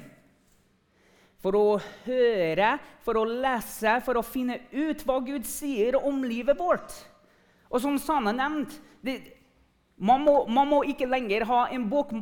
for 1.43 1.59
å 1.59 1.67
høre, 2.07 2.77
for 3.03 3.19
å 3.19 3.25
lese, 3.27 3.97
for 4.07 4.19
å 4.19 4.27
finne 4.27 4.61
ut 4.71 5.03
hva 5.07 5.19
Gud 5.27 5.47
sier 5.49 5.99
om 5.99 6.23
livet 6.25 6.59
vårt. 6.59 6.95
Og 7.73 7.83
som 7.83 7.99
Sanne 7.99 8.35
nevnte, 8.37 8.79
man, 9.97 10.23
man, 10.23 10.69
må 10.71 10.83
ikke 10.87 11.09
lenger 11.11 11.47
ha 11.49 11.65
en 11.75 11.89
bok 11.91 12.15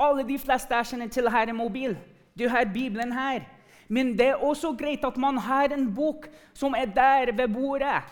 alle 0.00 0.24
de 0.28 0.38
fleste 0.40 0.76
jeg 0.76 0.92
kjenner 0.92 1.12
til, 1.12 1.28
har 1.32 1.48
en 1.48 1.58
mobil. 1.58 1.96
Du 2.36 2.46
har 2.52 2.68
Bibelen 2.68 3.12
her. 3.16 3.44
Men 3.88 4.14
det 4.18 4.32
er 4.32 4.42
også 4.42 4.72
greit 4.76 5.04
at 5.06 5.16
man 5.20 5.38
har 5.40 5.72
en 5.72 5.86
bok 5.94 6.26
som 6.56 6.74
er 6.74 6.90
der 6.90 7.32
ved 7.36 7.52
bordet. 7.54 8.02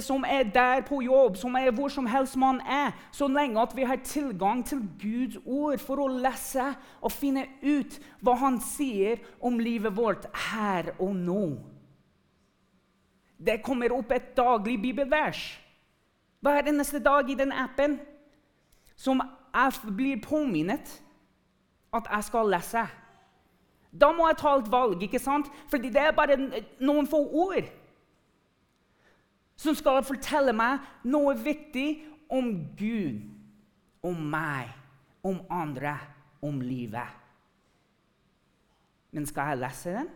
Som 0.00 0.24
er 0.24 0.42
der 0.42 0.80
på 0.88 1.02
jobb, 1.02 1.36
som 1.36 1.54
er 1.54 1.70
hvor 1.70 1.88
som 1.88 2.06
helst 2.06 2.36
man 2.36 2.60
er. 2.60 2.92
Så 3.12 3.28
lenge 3.28 3.60
at 3.60 3.76
vi 3.76 3.82
har 3.84 3.96
tilgang 3.96 4.64
til 4.66 4.80
Guds 5.00 5.36
ord 5.44 5.78
for 5.78 6.00
å 6.00 6.08
lese 6.08 6.74
og 7.00 7.12
finne 7.12 7.46
ut 7.62 7.98
hva 8.24 8.34
Han 8.40 8.60
sier 8.60 9.20
om 9.40 9.58
livet 9.58 9.96
vårt 9.96 10.26
her 10.52 10.94
og 10.98 11.14
nå. 11.14 11.44
Det 13.38 13.62
kommer 13.62 13.92
opp 13.92 14.10
et 14.12 14.36
daglig 14.36 14.80
bibelvers 14.80 15.60
hver 16.40 16.66
eneste 16.68 16.98
dag 17.00 17.30
i 17.30 17.36
den 17.36 17.52
appen 17.52 17.98
som 18.96 19.20
jeg 19.54 19.94
blir 19.96 20.20
påminnet 20.20 21.00
at 21.94 22.08
jeg 22.10 22.24
skal 22.24 22.50
lese. 22.50 22.84
Da 23.92 24.10
må 24.12 24.26
jeg 24.28 24.36
ta 24.40 24.56
et 24.58 24.70
valg, 24.72 25.02
ikke 25.02 25.20
sant? 25.22 25.46
Fordi 25.70 25.88
det 25.88 26.00
er 26.02 26.16
bare 26.16 26.36
noen 26.80 27.06
få 27.06 27.20
ord 27.28 27.68
som 29.56 29.76
skal 29.78 30.02
fortelle 30.06 30.54
meg 30.56 30.82
noe 31.06 31.34
viktig 31.38 31.88
om 32.32 32.50
Gud, 32.78 33.22
om 34.04 34.24
meg, 34.30 34.72
om 35.24 35.40
andre, 35.52 35.96
om 36.44 36.58
livet. 36.64 37.20
Men 39.14 39.26
skal 39.30 39.52
jeg 39.52 39.62
lese 39.62 39.94
den 39.94 40.10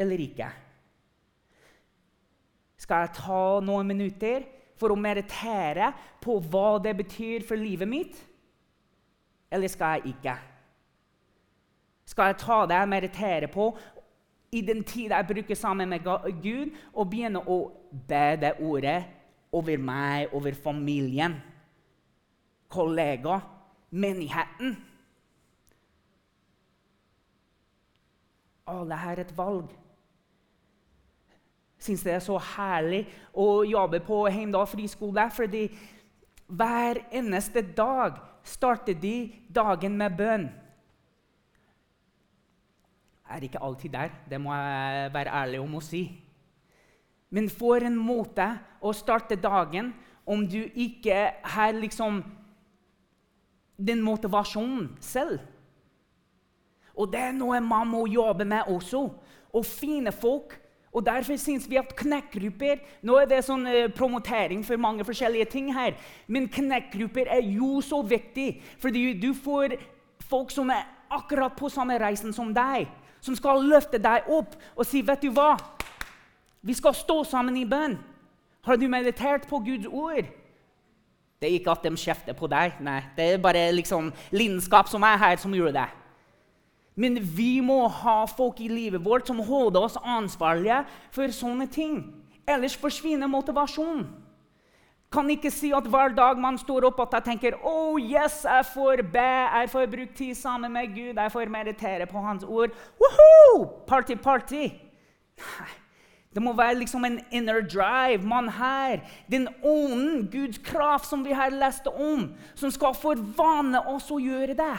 eller 0.00 0.22
ikke? 0.24 0.48
Skal 2.80 3.04
jeg 3.04 3.16
ta 3.18 3.42
noen 3.60 3.90
minutter 3.90 4.46
for 4.80 4.94
å 4.94 4.98
meditere 4.98 5.90
på 6.24 6.38
hva 6.48 6.78
det 6.82 6.94
betyr 7.02 7.44
for 7.44 7.60
livet 7.60 7.88
mitt? 7.88 8.16
Eller 9.52 9.68
skal 9.68 9.98
jeg 9.98 10.14
ikke? 10.14 10.36
Skal 12.08 12.32
jeg 12.32 12.40
ta 12.40 12.62
det 12.66 12.78
jeg 12.80 12.90
mediterer 12.90 13.52
på, 13.52 13.68
i 14.52 14.60
den 14.66 14.82
tida 14.84 15.20
jeg 15.20 15.28
bruker 15.30 15.54
sammen 15.54 15.88
med 15.88 16.04
Gud, 16.42 16.74
og 16.92 17.10
begynne 17.10 17.42
å 17.46 17.58
be 18.08 18.24
det 18.40 18.54
ordet 18.58 19.04
over 19.52 19.78
meg, 19.78 20.32
over 20.34 20.54
familien, 20.54 21.36
kollegaer, 22.70 23.44
menigheten? 23.90 24.76
Alle 28.70 28.94
har 28.94 29.18
et 29.18 29.36
valg 29.36 29.70
syns 31.80 32.04
det 32.04 32.12
er 32.14 32.24
så 32.24 32.36
herlig 32.56 33.04
å 33.32 33.62
jobbe 33.68 34.02
på 34.04 34.24
Heimdal 34.28 34.68
friskole. 34.68 35.30
fordi 35.32 35.68
hver 36.46 37.00
eneste 37.12 37.62
dag 37.62 38.18
starter 38.42 38.94
de 38.94 39.32
dagen 39.48 39.96
med 39.96 40.16
bønn. 40.16 40.48
Er 43.30 43.46
ikke 43.46 43.62
alltid 43.62 43.94
der, 43.94 44.10
det 44.30 44.40
må 44.42 44.54
jeg 44.54 45.12
være 45.14 45.34
ærlig 45.42 45.60
om 45.62 45.76
å 45.78 45.82
si. 45.84 46.02
Men 47.30 47.46
for 47.52 47.82
en 47.86 47.96
måte 47.96 48.46
å 48.82 48.92
starte 48.96 49.38
dagen 49.38 49.92
om 50.26 50.42
du 50.48 50.64
ikke 50.74 51.20
har 51.54 51.76
liksom 51.78 52.22
den 53.78 54.02
motivasjonen 54.02 54.90
selv. 55.00 55.38
Og 56.98 57.08
det 57.12 57.22
er 57.30 57.36
noe 57.36 57.60
man 57.64 57.88
må 57.88 58.04
jobbe 58.10 58.44
med 58.44 58.68
også. 58.68 59.06
Å 59.50 59.62
finne 59.66 60.12
folk 60.14 60.58
og 60.90 61.04
Derfor 61.06 61.36
syns 61.38 61.68
vi 61.70 61.78
at 61.78 61.92
knekkgrupper 61.98 62.80
Nå 63.06 63.18
er 63.20 63.28
det 63.30 63.44
sånn 63.46 63.62
eh, 63.70 63.90
promotering 63.94 64.64
for 64.66 64.80
mange 64.80 65.06
forskjellige 65.06 65.46
ting 65.52 65.70
her. 65.74 65.94
Men 66.26 66.50
knekkgrupper 66.50 67.30
er 67.30 67.46
jo 67.46 67.78
så 67.84 68.00
viktig, 68.02 68.56
fordi 68.82 69.12
du 69.22 69.30
får 69.38 69.76
folk 70.30 70.50
som 70.50 70.70
er 70.74 70.88
akkurat 71.10 71.54
på 71.58 71.70
samme 71.70 71.96
reisen 71.98 72.34
som 72.34 72.52
deg, 72.54 72.90
som 73.20 73.36
skal 73.36 73.64
løfte 73.64 73.98
deg 73.98 74.28
opp 74.28 74.56
og 74.76 74.86
si, 74.86 75.02
'Vet 75.02 75.22
du 75.22 75.30
hva? 75.30 75.56
Vi 76.62 76.74
skal 76.74 76.94
stå 76.94 77.24
sammen 77.24 77.56
i 77.56 77.64
bønn.' 77.64 77.98
Har 78.62 78.76
du 78.76 78.88
meditert 78.88 79.48
på 79.48 79.58
Guds 79.58 79.86
ord? 79.86 80.24
Det 81.40 81.48
er 81.48 81.56
ikke 81.56 81.70
at 81.70 81.82
de 81.82 81.96
kjefter 81.96 82.36
på 82.36 82.46
deg. 82.46 82.76
Nei, 82.84 83.00
det 83.16 83.24
er 83.24 83.38
bare 83.40 83.72
liksom 83.72 84.12
lidenskap 84.30 84.88
som 84.88 85.02
er 85.02 85.16
her, 85.16 85.36
som 85.36 85.54
gjør 85.54 85.72
det. 85.72 85.86
Men 86.94 87.16
vi 87.36 87.60
må 87.64 87.86
ha 87.88 88.26
folk 88.28 88.60
i 88.60 88.68
livet 88.68 89.04
vårt 89.04 89.26
som 89.26 89.40
holder 89.40 89.80
oss 89.80 89.96
ansvarlige 90.04 90.82
for 91.10 91.32
sånne 91.32 91.66
ting. 91.72 92.02
Ellers 92.44 92.76
forsvinner 92.76 93.30
motivasjonen. 93.30 94.04
Kan 95.10 95.30
ikke 95.32 95.50
si 95.50 95.72
at 95.74 95.88
hver 95.90 96.14
dag 96.14 96.38
man 96.38 96.58
står 96.58 96.86
opp 96.86 97.00
at 97.02 97.16
jeg 97.18 97.26
tenker 97.32 97.56
oh 97.66 97.98
yes, 97.98 98.44
jeg 98.46 98.66
får 98.70 99.02
be, 99.10 99.30
jeg 99.58 99.70
får 99.72 99.90
bruke 99.90 100.14
tid 100.14 100.36
sammen 100.38 100.70
med 100.72 100.94
Gud, 100.94 101.18
jeg 101.18 101.32
får 101.34 101.50
meditere 101.50 102.06
på 102.06 102.22
Hans 102.22 102.46
ord. 102.46 102.76
Woohoo! 103.00 103.66
Party, 103.90 104.14
party! 104.14 104.68
Nei. 105.40 105.70
Det 106.30 106.42
må 106.42 106.52
være 106.54 106.78
liksom 106.78 107.04
en 107.04 107.18
inner 107.34 107.58
drive 107.66 108.22
man 108.22 108.48
her. 108.54 109.00
Den 109.26 109.48
ånden, 109.66 110.28
Guds 110.30 110.58
kraft, 110.62 111.08
som 111.10 111.24
vi 111.26 111.34
har 111.34 111.50
lest 111.50 111.90
om, 111.90 112.28
som 112.54 112.70
skal 112.70 112.94
forvane 112.94 113.82
oss 113.90 114.12
å 114.14 114.20
gjøre 114.22 114.54
det. 114.54 114.76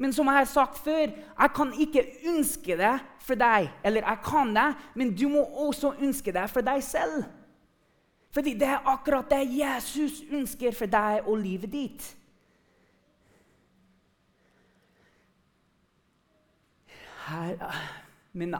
Men 0.00 0.12
som 0.12 0.26
jeg 0.26 0.40
har 0.40 0.48
sagt 0.48 0.80
før, 0.82 1.12
jeg 1.12 1.52
kan 1.54 1.76
ikke 1.84 2.06
ønske 2.32 2.78
det 2.80 2.96
for 3.22 3.38
deg. 3.38 3.68
Eller 3.84 4.08
jeg 4.08 4.24
kan 4.24 4.56
det, 4.56 4.70
men 4.96 5.12
du 5.12 5.28
må 5.36 5.44
også 5.68 5.92
ønske 6.00 6.32
det 6.32 6.48
for 6.50 6.64
deg 6.64 6.80
selv. 6.82 7.26
Fordi 8.34 8.56
det 8.58 8.66
er 8.66 8.88
akkurat 8.90 9.30
det 9.30 9.44
Jesus 9.54 10.22
ønsker 10.26 10.74
for 10.74 10.90
deg 10.90 11.28
og 11.30 11.38
livet 11.38 11.70
ditt. 11.70 12.06
Her, 17.24 17.54
men 18.32 18.56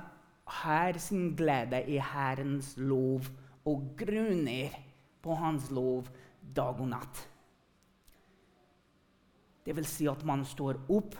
her 0.63 0.99
sin 1.03 1.35
glede 1.37 1.83
i 1.91 1.99
Herrens 1.99 2.75
lov 2.79 3.27
og 3.67 3.91
grunner 3.99 4.79
på 5.25 5.35
Hans 5.35 5.71
lov 5.75 6.09
dag 6.55 6.81
og 6.81 6.89
natt. 6.89 7.29
Det 9.65 9.75
vil 9.77 9.87
si 9.89 10.07
at 10.09 10.23
man 10.29 10.45
står 10.47 10.85
opp 10.93 11.17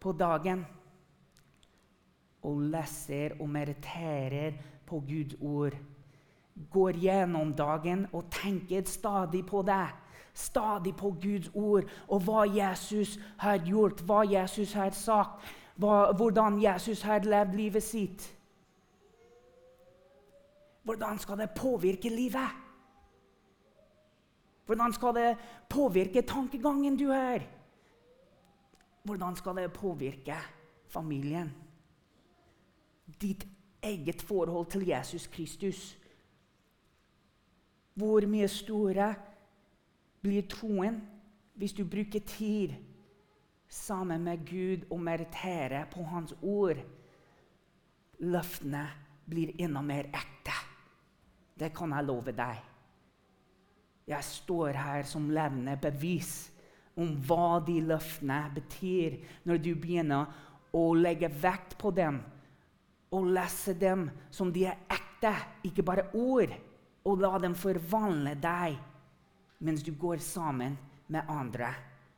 på 0.00 0.12
dagen 0.12 0.62
og 2.44 2.60
leser 2.72 3.36
og 3.40 3.48
mediterer 3.50 4.56
på 4.86 5.00
Guds 5.08 5.36
ord. 5.40 5.76
Går 6.70 6.98
gjennom 7.00 7.54
dagen 7.54 8.06
og 8.12 8.30
tenker 8.30 8.84
stadig 8.84 9.46
på 9.46 9.62
det. 9.62 9.86
Stadig 10.34 10.94
på 10.96 11.10
Guds 11.22 11.50
ord 11.54 11.88
og 12.08 12.22
hva 12.22 12.44
Jesus 12.46 13.18
har 13.38 13.58
gjort, 13.66 14.02
hva 14.06 14.22
Jesus 14.28 14.72
har 14.72 14.90
sagt, 14.94 15.46
hva, 15.80 16.12
hvordan 16.16 16.60
Jesus 16.62 17.02
har 17.02 17.24
levd 17.24 17.56
livet 17.56 17.82
sitt. 17.82 18.26
Hvordan 20.82 21.18
skal 21.18 21.38
det 21.38 21.50
påvirke 21.56 22.08
livet? 22.08 22.50
Hvordan 24.66 24.92
skal 24.92 25.14
det 25.14 25.36
påvirke 25.68 26.22
tankegangen 26.22 26.96
du 26.96 27.08
har? 27.08 27.42
Hvordan 29.02 29.36
skal 29.36 29.56
det 29.56 29.72
påvirke 29.72 30.36
familien? 30.88 31.54
Ditt 33.20 33.46
eget 33.82 34.22
forhold 34.22 34.66
til 34.66 34.86
Jesus 34.86 35.26
Kristus. 35.26 35.99
Hvor 38.00 38.24
mye 38.24 38.48
store 38.48 39.10
blir 40.24 40.46
troen 40.48 41.02
hvis 41.60 41.74
du 41.76 41.82
bruker 41.84 42.22
tid 42.24 42.72
sammen 43.68 44.24
med 44.24 44.46
Gud 44.48 44.86
og 44.90 45.02
mediterer 45.04 45.84
på 45.92 46.04
Hans 46.08 46.32
ord? 46.40 46.80
Løftene 48.20 48.86
blir 49.28 49.52
enda 49.60 49.82
mer 49.84 50.08
ekte. 50.08 50.56
Det 51.60 51.74
kan 51.76 51.92
jeg 51.92 52.08
love 52.08 52.32
deg. 52.32 52.62
Jeg 54.08 54.24
står 54.24 54.80
her 54.80 55.04
som 55.04 55.28
levende 55.30 55.76
bevis 55.82 56.48
om 56.96 57.12
hva 57.28 57.60
de 57.66 57.76
løftene 57.84 58.40
betyr, 58.54 59.20
når 59.44 59.60
du 59.60 59.74
begynner 59.76 60.32
å 60.72 60.82
legge 60.96 61.28
vekt 61.42 61.76
på 61.78 61.92
dem 61.94 62.22
og 63.12 63.28
lese 63.34 63.74
dem 63.76 64.08
som 64.32 64.50
de 64.54 64.64
er 64.70 64.80
ekte, 64.88 65.34
ikke 65.66 65.84
bare 65.86 66.08
ord, 66.16 66.52
og 67.04 67.22
la 67.22 67.38
dem 67.40 67.54
forvandle 67.56 68.34
deg 68.40 68.78
mens 69.64 69.84
du 69.84 69.92
går 69.96 70.20
sammen 70.24 70.76
med 71.12 71.28
andre 71.28 71.72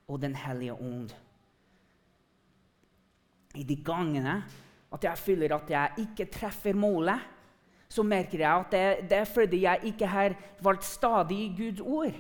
og 0.09 0.21
Den 0.21 0.35
hellige 0.37 0.75
ånd. 0.75 1.13
I 3.55 3.63
de 3.65 3.77
gangene 3.85 4.35
at 4.93 5.05
jeg 5.07 5.19
føler 5.19 5.55
at 5.55 5.71
jeg 5.71 6.05
ikke 6.05 6.27
treffer 6.33 6.77
målet, 6.77 7.21
så 7.89 8.05
merker 8.05 8.41
jeg 8.41 8.51
at 8.53 8.73
det, 8.73 9.09
det 9.09 9.19
er 9.19 9.29
fordi 9.29 9.63
jeg 9.63 9.93
ikke 9.93 10.07
har 10.07 10.35
valgt 10.61 10.85
stadig 10.85 11.39
i 11.39 11.55
Guds 11.57 11.81
ord. 11.81 12.19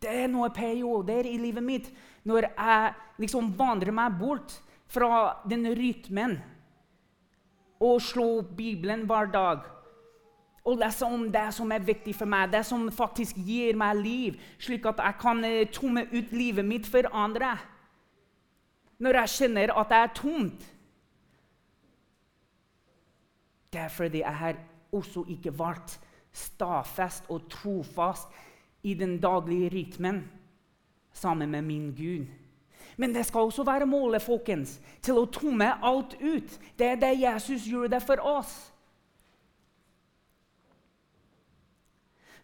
Det 0.00 0.10
er 0.10 0.30
noen 0.32 0.52
perioder 0.54 1.28
i 1.28 1.36
livet 1.38 1.62
mitt 1.62 1.90
når 2.26 2.48
jeg 2.48 2.94
liksom 3.22 3.52
vandrer 3.58 3.94
meg 3.94 4.16
bort 4.18 4.56
fra 4.90 5.42
den 5.48 5.68
rytmen 5.76 6.38
og 7.80 8.00
slår 8.02 8.48
Bibelen 8.56 9.06
hver 9.08 9.30
dag 9.32 9.66
og 10.70 10.78
lese 10.78 11.06
om 11.06 11.26
det 11.32 11.48
som 11.54 11.72
er 11.74 11.84
viktig 11.84 12.14
for 12.14 12.30
meg, 12.30 12.52
det 12.52 12.62
som 12.66 12.86
faktisk 12.94 13.38
gir 13.46 13.78
meg 13.78 13.98
liv, 13.98 14.38
slik 14.62 14.86
at 14.86 15.02
jeg 15.02 15.18
kan 15.20 15.44
eh, 15.44 15.66
tomme 15.72 16.06
ut 16.12 16.32
livet 16.32 16.66
mitt 16.66 16.86
for 16.86 17.08
andre. 17.12 17.56
Når 19.00 19.22
jeg 19.22 19.34
kjenner 19.36 19.72
at 19.80 19.90
det 19.90 19.98
er 19.98 20.14
tomt. 20.14 20.66
Det 23.72 23.80
er 23.80 23.88
fordi 23.88 24.22
jeg 24.22 24.36
har 24.42 24.58
også 24.92 25.24
ikke 25.30 25.54
vært 25.58 25.98
stadfest 26.32 27.30
og 27.30 27.48
trofast 27.50 28.28
i 28.82 28.94
den 28.94 29.18
daglige 29.20 29.70
rytmen 29.74 30.24
sammen 31.12 31.50
med 31.50 31.62
min 31.62 31.90
Gud. 31.94 32.26
Men 32.96 33.14
det 33.14 33.26
skal 33.26 33.40
også 33.40 33.64
være 33.64 33.86
målet 33.86 34.22
folkens, 34.22 34.80
til 35.02 35.18
å 35.18 35.28
tomme 35.32 35.70
alt 35.82 36.16
ut. 36.20 36.58
Det 36.78 36.86
er 36.86 36.98
det 37.00 37.14
Jesus 37.22 37.64
gjorde 37.64 38.00
for 38.00 38.20
oss. 38.20 38.69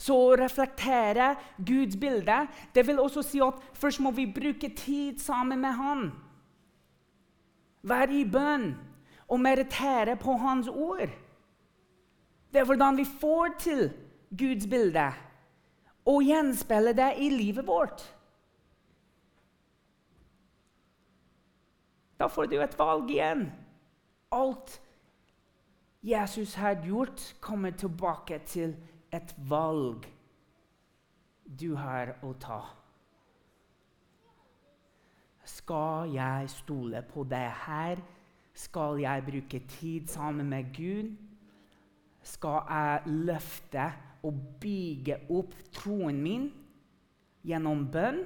Så 0.07 0.15
å 0.15 0.35
reflektere 0.39 1.33
Guds 1.59 1.97
bilde 1.99 2.45
det 2.75 2.85
vil 2.87 3.01
også 3.03 3.25
si 3.27 3.41
at 3.43 3.59
først 3.75 4.03
må 4.05 4.13
vi 4.15 4.29
bruke 4.31 4.71
tid 4.77 5.19
sammen 5.23 5.63
med 5.65 5.75
Han. 5.81 6.09
Være 7.87 8.21
i 8.21 8.25
bønn 8.31 8.73
og 9.27 9.41
meritere 9.43 10.17
på 10.21 10.37
Hans 10.39 10.69
ord. 10.69 11.11
Det 12.53 12.61
er 12.63 12.69
hvordan 12.69 12.97
vi 12.97 13.07
får 13.21 13.57
til 13.59 13.89
Guds 14.39 14.67
bilde 14.71 15.11
og 16.07 16.23
gjenspeile 16.23 16.95
det 16.95 17.13
i 17.19 17.31
livet 17.31 17.67
vårt. 17.67 18.05
Da 22.19 22.31
får 22.31 22.47
du 22.47 22.61
et 22.63 22.79
valg 22.79 23.11
igjen. 23.11 23.49
Alt 24.33 24.81
Jesus 26.07 26.55
har 26.55 26.79
gjort, 26.87 27.35
kommer 27.41 27.71
tilbake 27.71 28.39
til 28.47 28.77
et 29.17 29.35
valg 29.51 30.07
du 31.47 31.75
har 31.79 32.17
å 32.27 32.33
ta. 32.43 32.61
Skal 35.47 36.13
jeg 36.17 36.51
stole 36.51 37.05
på 37.07 37.25
det 37.31 37.47
her? 37.67 38.03
Skal 38.57 39.01
jeg 39.05 39.25
bruke 39.27 39.61
tid 39.69 40.09
sammen 40.11 40.49
med 40.51 40.73
Gud? 40.75 41.15
Skal 42.27 42.63
jeg 42.67 43.17
løfte 43.29 43.93
og 44.27 44.41
bygge 44.61 45.19
opp 45.31 45.55
troen 45.75 46.19
min 46.23 46.49
gjennom 47.47 47.87
bønn. 47.93 48.25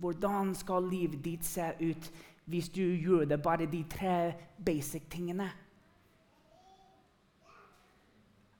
Hvordan 0.00 0.54
skal 0.56 0.88
livet 0.88 1.24
ditt 1.24 1.44
se 1.44 1.72
ut 1.80 2.12
hvis 2.50 2.70
du 2.72 2.82
gjør 2.82 3.26
det 3.28 3.42
bare 3.42 3.68
de 3.70 3.82
tre 3.88 4.32
basic 4.64 5.10
tingene? 5.12 5.50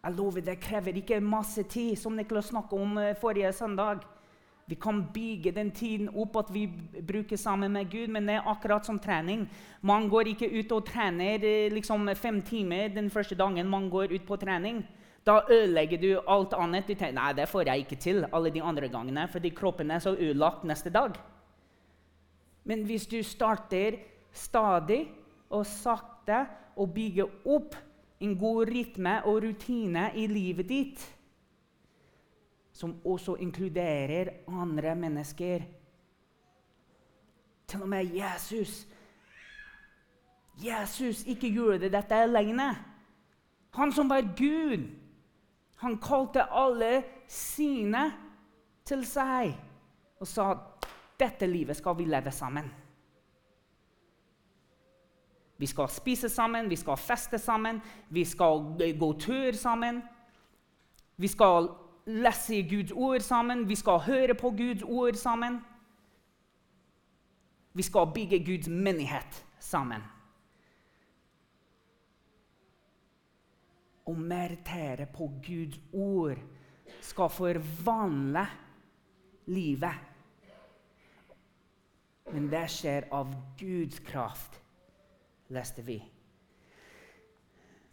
Jeg 0.00 0.16
lover 0.16 0.40
Det 0.40 0.60
krever 0.60 0.96
ikke 0.96 1.20
masse 1.20 1.62
tid, 1.68 1.96
som 1.96 2.16
Niklas 2.16 2.48
snakket 2.48 2.80
om 2.80 2.98
eh, 2.98 3.16
forrige 3.20 3.52
søndag. 3.52 4.00
Vi 4.66 4.74
kan 4.74 5.02
bygge 5.12 5.52
den 5.52 5.70
tiden 5.70 6.08
opp 6.14 6.36
at 6.36 6.52
vi 6.54 6.66
bruker 7.02 7.36
sammen 7.36 7.72
med 7.72 7.90
Gud, 7.90 8.08
men 8.08 8.28
det 8.28 8.36
er 8.38 8.48
akkurat 8.48 8.86
som 8.86 8.98
trening. 8.98 9.48
Man 9.82 10.08
går 10.08 10.30
ikke 10.30 10.48
ut 10.60 10.72
og 10.72 10.86
trener 10.86 11.44
eh, 11.44 11.72
liksom, 11.72 12.08
fem 12.14 12.40
timer 12.42 12.88
den 12.94 13.10
første 13.10 13.34
dagen 13.34 13.68
man 13.68 13.90
går 13.90 14.14
ut 14.14 14.26
på 14.26 14.36
trening. 14.36 14.84
Da 15.26 15.42
ødelegger 15.50 16.00
du 16.00 16.20
alt 16.28 16.54
annet. 16.56 16.86
Du 16.86 16.94
tenker 16.94 17.18
nei, 17.18 17.32
det 17.36 17.48
får 17.50 17.68
jeg 17.68 17.84
ikke 17.84 18.00
til 18.00 18.24
alle 18.32 18.50
de 18.54 18.62
andre 18.62 18.88
gangene, 18.88 19.28
fordi 19.28 19.50
kroppen 19.50 19.90
er 19.90 20.00
så 20.00 20.14
ødelagt 20.16 20.64
neste 20.64 20.90
dag. 20.90 21.18
Men 22.64 22.86
hvis 22.88 23.06
du 23.06 23.20
starter 23.22 23.98
stadig 24.32 25.08
og 25.50 25.66
sakte 25.66 26.46
og 26.76 26.94
bygger 26.94 27.28
opp 27.44 27.74
en 28.20 28.36
god 28.38 28.68
rytme 28.68 29.16
og 29.24 29.42
rutine 29.44 30.10
i 30.14 30.26
livet 30.28 30.68
ditt 30.68 31.04
som 32.80 32.94
også 33.04 33.36
inkluderer 33.40 34.30
andre 34.48 34.94
mennesker. 34.96 35.64
Til 37.68 37.82
og 37.82 37.88
med 37.88 38.14
Jesus. 38.16 38.86
Jesus 40.64 41.24
ikke 41.26 41.52
gjorde 41.52 41.90
dette 41.92 42.16
alene. 42.16 42.70
Han 43.76 43.92
som 43.92 44.08
var 44.10 44.24
Gud, 44.36 44.88
han 45.76 45.98
kalte 45.98 46.42
alle 46.50 47.02
sine 47.28 48.10
til 48.84 49.04
seg 49.06 49.54
og 50.20 50.28
sa 50.28 50.50
dette 51.20 51.46
livet 51.46 51.76
skal 51.78 51.96
vi 51.96 52.08
leve 52.08 52.32
sammen. 52.32 52.66
Vi 55.60 55.68
skal 55.68 55.90
spise 55.92 56.28
sammen, 56.32 56.70
vi 56.70 56.76
skal 56.80 56.96
feste 56.96 57.38
sammen, 57.38 57.82
vi 58.08 58.24
skal 58.24 58.62
gå 58.98 59.12
tur 59.20 59.52
sammen. 59.52 60.00
Vi 61.20 61.28
skal 61.28 61.68
lese 62.06 62.62
Guds 62.68 62.92
ord 62.92 63.20
sammen, 63.20 63.66
vi 63.68 63.76
skal 63.76 64.00
høre 64.06 64.34
på 64.34 64.50
Guds 64.56 64.82
ord 64.82 65.18
sammen. 65.20 65.60
Vi 67.72 67.82
skal 67.82 68.08
bygge 68.14 68.40
Guds 68.44 68.68
menighet 68.68 69.44
sammen. 69.60 70.02
Å 74.08 74.14
meritere 74.16 75.06
på 75.12 75.28
Guds 75.44 75.76
ord 75.92 76.40
skal 77.04 77.30
forvandle 77.30 78.46
livet. 79.52 80.08
Men 82.32 82.48
det 82.50 82.64
skjer 82.70 83.06
av 83.14 83.30
Guds 83.58 84.00
kraft, 84.06 84.60
leste 85.50 85.84
vi. 85.86 86.00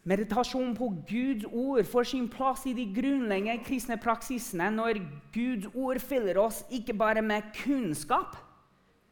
Meditasjon 0.08 0.72
på 0.76 0.88
Guds 1.08 1.44
ord 1.52 1.84
får 1.84 2.06
sin 2.08 2.28
plass 2.32 2.64
i 2.66 2.72
de 2.72 2.86
grunnleggende 2.96 3.64
kristne 3.66 3.98
praksisene 4.00 4.70
når 4.72 5.02
Guds 5.34 5.68
ord 5.74 6.00
fyller 6.00 6.38
oss 6.40 6.62
ikke 6.72 6.96
bare 6.96 7.24
med 7.24 7.50
kunnskap. 7.58 8.38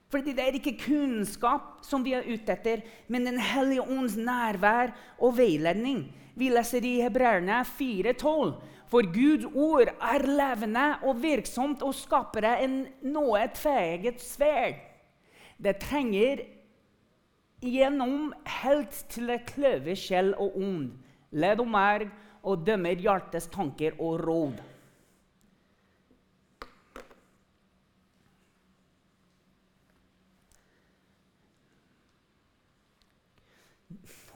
Fordi 0.08 0.32
det 0.32 0.44
er 0.44 0.56
ikke 0.56 0.78
kunnskap 0.86 1.82
som 1.84 2.04
vi 2.06 2.14
er 2.16 2.24
ute 2.24 2.54
etter, 2.54 2.84
men 3.08 3.26
Den 3.26 3.40
hellige 3.42 3.82
ånds 3.82 4.16
nærvær 4.16 4.94
og 5.18 5.36
veiledning. 5.36 6.06
Vi 6.36 6.48
leser 6.48 6.84
i 6.84 7.00
Hebreerne 7.02 7.60
4,12. 7.64 8.54
For 8.86 9.02
Guds 9.12 9.44
ord 9.52 9.90
er 9.90 10.26
levende 10.30 10.86
og 11.02 11.22
virksomt 11.22 11.82
og 11.82 11.94
skaper 11.94 12.46
en 12.54 12.84
noe 13.02 13.48
tveegget 13.52 14.22
sverd. 14.22 14.78
Det 15.58 15.76
trenger 15.82 16.44
gjennom 17.64 18.32
helt 18.60 18.96
til 19.12 19.30
det 19.32 19.42
kløver 19.48 19.98
sjel 19.98 20.32
og 20.34 20.56
ond, 20.60 20.90
led 21.32 21.60
og 21.62 21.68
merg, 21.70 22.08
og 22.46 22.62
dømmer 22.66 23.00
hjertets 23.02 23.48
tanker 23.50 23.96
og 23.98 24.20
råd. 24.22 24.60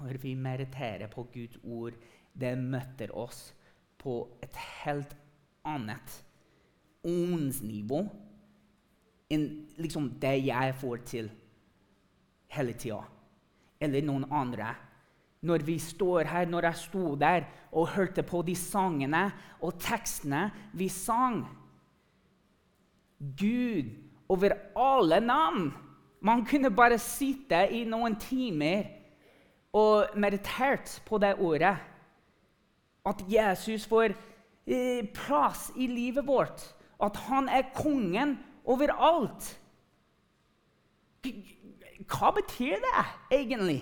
Når 0.01 0.17
vi 0.23 0.33
meriterer 0.35 1.11
på 1.13 1.27
Guds 1.29 1.59
ord, 1.63 1.93
det 2.33 2.55
møter 2.59 3.13
oss 3.15 3.51
på 4.01 4.15
et 4.43 4.57
helt 4.81 5.13
annet 5.69 6.15
åndsnivå 7.05 8.01
enn 9.31 9.45
liksom 9.79 10.09
det 10.23 10.35
jeg 10.47 10.75
får 10.81 11.05
til 11.07 11.29
hele 12.51 12.75
tida 12.79 13.01
eller 13.81 14.05
noen 14.05 14.27
andre. 14.33 14.75
Når 15.41 15.65
vi 15.65 15.79
står 15.81 16.29
her, 16.29 16.49
når 16.51 16.69
jeg 16.69 16.81
sto 16.83 17.15
der 17.17 17.47
og 17.73 17.89
hørte 17.95 18.23
på 18.27 18.43
de 18.45 18.55
sangene 18.59 19.31
og 19.65 19.79
tekstene 19.81 20.51
vi 20.77 20.91
sang 20.93 21.41
Gud 23.21 23.89
over 24.29 24.55
alle 24.77 25.21
navn. 25.21 25.71
Man 26.21 26.45
kunne 26.45 26.71
bare 26.71 26.99
sitte 27.01 27.63
i 27.73 27.85
noen 27.89 28.17
timer 28.21 28.85
og 29.77 30.17
meditert 30.21 31.01
på 31.07 31.19
det 31.21 31.35
ordet. 31.41 31.77
At 33.07 33.25
Jesus 33.29 33.87
får 33.89 34.13
eh, 34.67 35.07
plass 35.15 35.71
i 35.77 35.89
livet 35.89 36.27
vårt. 36.27 36.65
At 37.01 37.17
han 37.29 37.49
er 37.49 37.73
kongen 37.77 38.37
over 38.65 38.93
alt. 38.93 39.57
Hva 42.11 42.33
betyr 42.35 42.81
det 42.83 43.03
egentlig? 43.39 43.81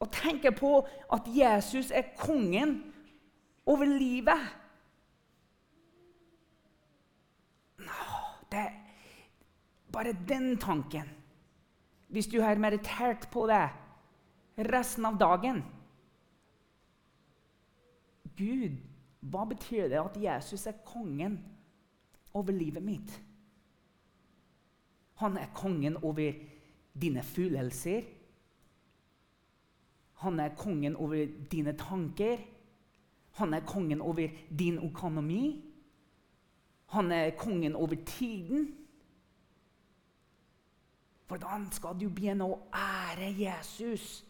Å 0.00 0.08
tenke 0.12 0.52
på 0.52 0.78
at 1.12 1.28
Jesus 1.32 1.90
er 1.94 2.12
kongen 2.18 2.78
over 3.68 3.88
livet. 3.88 4.42
Det 8.52 8.60
er 8.62 8.74
bare 9.92 10.16
den 10.28 10.54
tanken. 10.60 11.08
Hvis 12.12 12.28
du 12.30 12.38
har 12.40 12.60
meditert 12.62 13.26
på 13.32 13.46
det 13.50 13.64
resten 14.70 15.04
av 15.08 15.16
dagen 15.20 15.64
Gud, 18.36 18.76
hva 19.26 19.46
betyr 19.48 19.88
det 19.90 19.98
at 19.98 20.16
Jesus 20.20 20.66
er 20.68 20.76
kongen 20.86 21.38
over 22.36 22.52
livet 22.54 22.84
mitt? 22.84 23.16
Han 25.24 25.38
er 25.40 25.48
kongen 25.56 25.96
over 26.04 26.20
livet 26.20 26.55
dine 27.00 27.22
følelser. 27.22 28.02
Han 30.14 30.40
er 30.40 30.54
kongen 30.56 30.96
over 30.96 31.26
dine 31.50 31.72
tanker. 31.76 32.36
Han 33.36 33.54
er 33.54 33.60
kongen 33.60 34.00
over 34.00 34.28
din 34.58 34.78
økonomi. 34.78 35.64
Han 36.86 37.12
er 37.12 37.30
kongen 37.30 37.76
over 37.76 37.94
tiden. 38.06 38.74
Hvordan 41.28 41.66
skal 41.72 41.98
du 42.00 42.08
begynne 42.08 42.46
å 42.46 42.60
ære 42.72 43.32
Jesus 43.34 44.24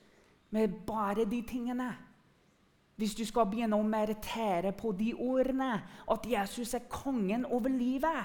med 0.51 0.69
bare 0.87 1.27
de 1.29 1.43
tingene? 1.49 1.91
Hvis 2.97 3.15
du 3.15 3.25
skal 3.29 3.45
begynne 3.51 3.77
å 3.77 3.85
meritere 3.85 4.73
på 4.73 4.95
de 4.97 5.13
ordene, 5.15 5.83
at 6.11 6.27
Jesus 6.27 6.73
er 6.75 6.89
kongen 6.89 7.45
over 7.45 7.69
livet. 7.69 8.25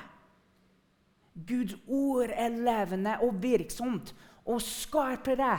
Guds 1.48 1.76
ord 1.88 2.32
er 2.32 2.56
levende 2.56 3.18
og 3.24 3.42
virksomt, 3.44 4.16
og 4.46 4.62
skarpere 4.64 5.58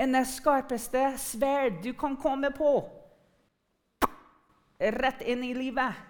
enn 0.00 0.14
det 0.16 0.26
skarpeste 0.30 1.02
sverd 1.20 1.80
du 1.84 1.92
kan 1.98 2.16
komme 2.20 2.52
på. 2.56 2.72
Rett 4.80 5.20
inn 5.28 5.44
i 5.44 5.52
livet. 5.56 6.06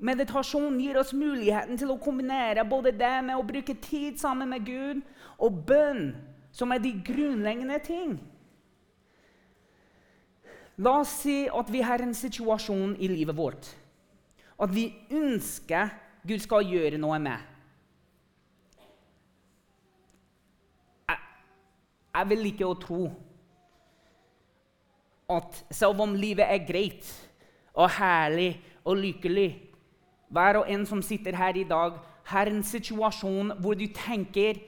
Meditasjon 0.00 0.78
gir 0.80 0.96
oss 1.00 1.12
muligheten 1.16 1.76
til 1.80 1.92
å 1.92 1.98
kombinere 2.00 2.64
både 2.68 2.92
det 2.96 3.16
med 3.24 3.36
å 3.36 3.44
bruke 3.44 3.76
tid 3.84 4.20
sammen 4.20 4.48
med 4.48 4.64
Gud 4.64 5.02
og 5.40 5.60
bønn, 5.68 6.14
som 6.52 6.72
er 6.72 6.80
de 6.80 6.94
grunnleggende 7.04 7.78
ting. 7.84 8.16
La 10.80 10.96
oss 11.02 11.12
si 11.22 11.42
at 11.52 11.68
vi 11.68 11.84
har 11.84 12.00
en 12.00 12.16
situasjon 12.16 12.96
i 12.96 13.08
livet 13.12 13.36
vårt 13.36 13.74
at 14.60 14.72
vi 14.74 14.90
ønsker 15.16 15.88
Gud 16.26 16.42
skal 16.44 16.66
gjøre 16.68 17.00
noe 17.00 17.18
med. 17.22 17.49
Jeg 22.14 22.30
vil 22.30 22.46
ikke 22.50 22.66
å 22.66 22.78
tro 22.80 23.02
at 25.30 25.60
selv 25.70 26.02
om 26.02 26.16
livet 26.18 26.46
er 26.50 26.64
greit 26.66 27.06
og 27.78 27.90
herlig 27.94 28.56
og 28.82 28.98
lykkelig 28.98 29.50
Hver 30.30 30.60
og 30.60 30.68
en 30.70 30.84
som 30.86 31.00
sitter 31.02 31.34
her 31.34 31.56
i 31.58 31.66
dag, 31.66 31.96
har 32.30 32.46
en 32.46 32.62
situasjon 32.62 33.50
hvor 33.58 33.74
du 33.74 33.88
tenker 33.90 34.60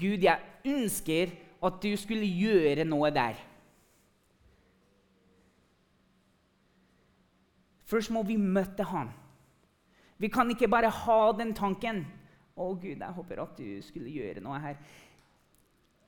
Gud, 0.00 0.22
jeg 0.24 0.40
ønsker 0.64 1.34
at 1.60 1.76
du 1.82 1.90
skulle 2.00 2.24
gjøre 2.24 2.86
noe 2.88 3.10
der. 3.12 3.36
Først 7.84 8.12
må 8.14 8.22
vi 8.22 8.38
møte 8.40 8.86
ham. 8.86 9.10
Vi 10.16 10.30
kan 10.32 10.48
ikke 10.50 10.70
bare 10.70 10.88
ha 10.88 11.20
den 11.36 11.52
tanken. 11.54 12.06
'Å, 12.56 12.74
Gud, 12.76 13.00
jeg 13.00 13.16
håper 13.16 13.40
at 13.42 13.56
du 13.58 13.82
skulle 13.82 14.10
gjøre 14.12 14.40
noe 14.44 14.58
her.' 14.60 14.80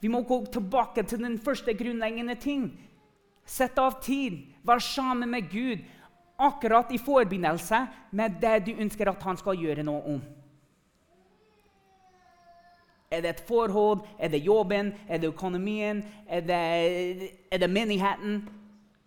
Vi 0.03 0.11
må 0.11 0.25
gå 0.27 0.41
tilbake 0.51 1.05
til 1.07 1.23
den 1.23 1.38
første 1.38 1.75
grunnleggende 1.79 2.35
ting. 2.35 2.67
Sett 3.47 3.79
av 3.79 4.01
tid. 4.03 4.41
Vær 4.67 4.83
sammen 4.83 5.31
med 5.31 5.51
Gud 5.51 5.85
akkurat 6.43 6.91
i 6.91 6.99
forbindelse 6.99 7.87
med 8.11 8.41
det 8.43 8.57
du 8.67 8.73
ønsker 8.83 9.11
at 9.11 9.23
han 9.23 9.38
skal 9.38 9.61
gjøre 9.62 9.85
noe 9.87 10.17
om. 10.17 10.23
Er 13.12 13.21
det 13.21 13.31
et 13.31 13.45
forhold? 13.47 14.03
Er 14.19 14.29
det 14.29 14.43
jobben? 14.43 14.93
Er 15.09 15.19
det 15.23 15.31
økonomien? 15.31 16.03
Er 16.27 16.41
det, 16.41 17.31
er 17.53 17.59
det 17.59 17.71
menigheten? 17.71 18.49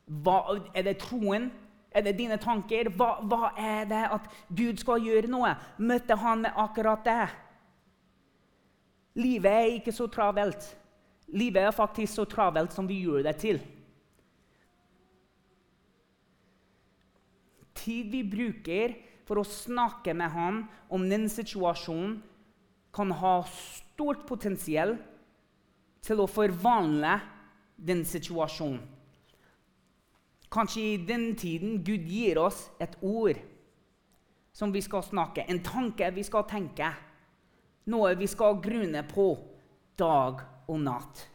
Hva, 0.06 0.62
er 0.76 0.88
det 0.88 0.98
troen? 1.02 1.50
Er 1.92 2.02
det 2.06 2.18
dine 2.18 2.38
tanker? 2.38 2.90
Hva, 2.96 3.18
hva, 3.24 3.52
er 3.58 3.84
det 3.90 4.04
at 4.16 4.32
Gud 4.48 4.80
skal 4.80 5.04
gjøre 5.04 5.28
noe? 5.32 5.56
Møtte 5.78 6.16
han 6.22 6.46
med 6.46 6.56
akkurat 6.56 7.04
det? 7.04 7.28
Livet 9.16 9.52
er 9.52 9.76
ikke 9.76 9.96
så 9.96 10.08
travelt. 10.08 10.70
Livet 11.34 11.66
er 11.66 11.74
faktisk 11.76 12.14
så 12.20 12.26
travelt 12.30 12.74
som 12.76 12.88
vi 12.88 13.00
gjør 13.02 13.26
det 13.26 13.36
til. 13.42 13.60
Tid 17.76 18.12
vi 18.14 18.22
bruker 18.26 18.96
for 19.26 19.42
å 19.42 19.48
snakke 19.48 20.14
med 20.18 20.32
ham 20.34 20.64
om 20.94 21.06
den 21.10 21.28
situasjonen, 21.32 22.20
kan 22.96 23.10
ha 23.12 23.42
stort 23.52 24.22
potensial 24.30 24.94
til 26.06 26.22
å 26.24 26.30
forvandle 26.32 27.18
den 27.76 28.06
situasjonen. 28.08 28.80
Kanskje 30.56 30.84
i 30.94 30.98
den 31.04 31.34
tiden 31.36 31.82
Gud 31.84 32.06
gir 32.08 32.40
oss 32.40 32.70
et 32.80 32.94
ord 33.04 33.42
som 34.56 34.72
vi 34.72 34.80
skal 34.86 35.04
snakke, 35.04 35.44
en 35.44 35.60
tanke 35.60 36.08
vi 36.16 36.24
skal 36.24 36.46
tenke, 36.48 36.94
noe 37.92 38.14
vi 38.16 38.30
skal 38.32 38.62
grunne 38.64 39.04
på 39.10 39.28
dag 40.00 40.46
og 40.68 40.80
natt. 40.82 41.26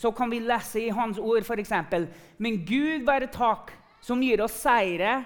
Så 0.00 0.10
kan 0.16 0.30
vi 0.32 0.40
lese 0.40 0.80
i 0.80 0.92
Hans 0.94 1.18
ord 1.18 1.44
f.eks.: 1.44 1.72
Men 2.38 2.64
Gud 2.64 3.04
være 3.04 3.28
takk, 3.32 3.72
som 4.00 4.22
gir 4.22 4.40
oss 4.40 4.56
seire 4.62 5.24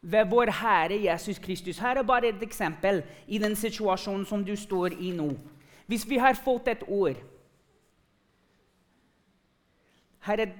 ved 0.00 0.28
vår 0.28 0.52
Herre 0.60 0.98
Jesus 1.04 1.38
Kristus. 1.38 1.78
Her 1.78 1.96
er 1.96 2.02
bare 2.02 2.28
et 2.28 2.42
eksempel 2.42 3.02
i 3.26 3.38
den 3.38 3.56
situasjonen 3.56 4.26
som 4.26 4.44
du 4.44 4.56
står 4.56 4.96
i 4.98 5.12
nå. 5.16 5.30
Hvis 5.86 6.08
vi 6.08 6.18
har 6.20 6.34
fått 6.38 6.68
et 6.68 6.84
ord 6.88 7.16
Her 10.20 10.40
er 10.40 10.52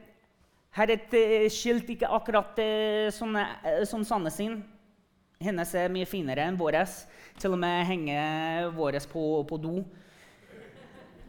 Her 0.72 0.86
er 0.86 0.92
et 0.94 1.14
eh, 1.14 1.50
skilt 1.50 1.88
ikke 1.90 2.06
akkurat 2.06 2.58
som 3.12 4.04
Sanne 4.04 4.30
sin. 4.30 4.60
Hennes 5.40 5.74
er 5.74 5.90
mye 5.90 6.06
finere 6.06 6.44
enn 6.46 6.58
vår. 6.58 6.78
Til 7.40 7.56
og 7.56 7.58
med 7.58 7.86
henger 7.88 8.70
vår 8.76 9.00
på, 9.10 9.42
på 9.48 9.56
do. 9.58 9.82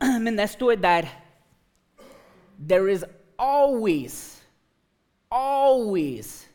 Men 0.22 0.38
det 0.38 0.50
står 0.50 0.76
der 0.76 1.10
There 2.68 2.92
is 2.92 3.06
always, 3.38 4.42
always 5.32 6.50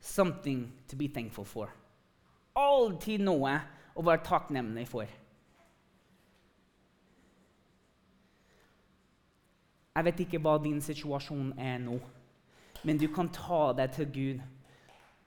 something 0.00 0.72
to 0.88 0.96
be 0.96 1.08
thankful 1.08 1.44
for. 1.44 1.70
Alltid 2.54 3.24
noe 3.24 3.56
å 3.94 4.04
være 4.06 4.22
takknemlig 4.26 4.86
for. 4.90 5.08
Jeg 9.92 10.06
vet 10.06 10.22
ikke 10.24 10.40
hva 10.40 10.56
din 10.62 10.78
situasjon 10.80 11.52
er 11.60 11.80
nå, 11.82 11.98
men 12.82 13.00
du 13.00 13.08
kan 13.12 13.28
ta 13.34 13.72
det 13.76 13.90
til 13.98 14.08
Gud. 14.14 14.46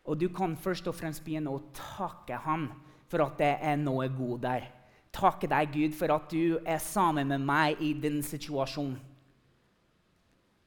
Og 0.06 0.20
du 0.22 0.30
kan 0.30 0.56
først 0.58 0.88
og 0.88 0.96
fremst 0.96 1.24
begynne 1.26 1.54
å 1.54 1.62
takke 1.74 2.38
ham 2.46 2.70
for 3.10 3.26
at 3.26 3.38
det 3.42 3.54
er 3.62 3.78
noe 3.82 4.08
god 4.14 4.42
der. 4.46 4.68
Takke 5.16 5.48
deg, 5.48 5.72
Gud, 5.72 5.96
for 5.96 6.12
at 6.12 6.28
du 6.32 6.58
er 6.68 6.82
sammen 6.84 7.32
med 7.32 7.44
meg 7.48 7.82
i 7.84 7.94
din 7.96 8.20
situasjon. 8.26 8.98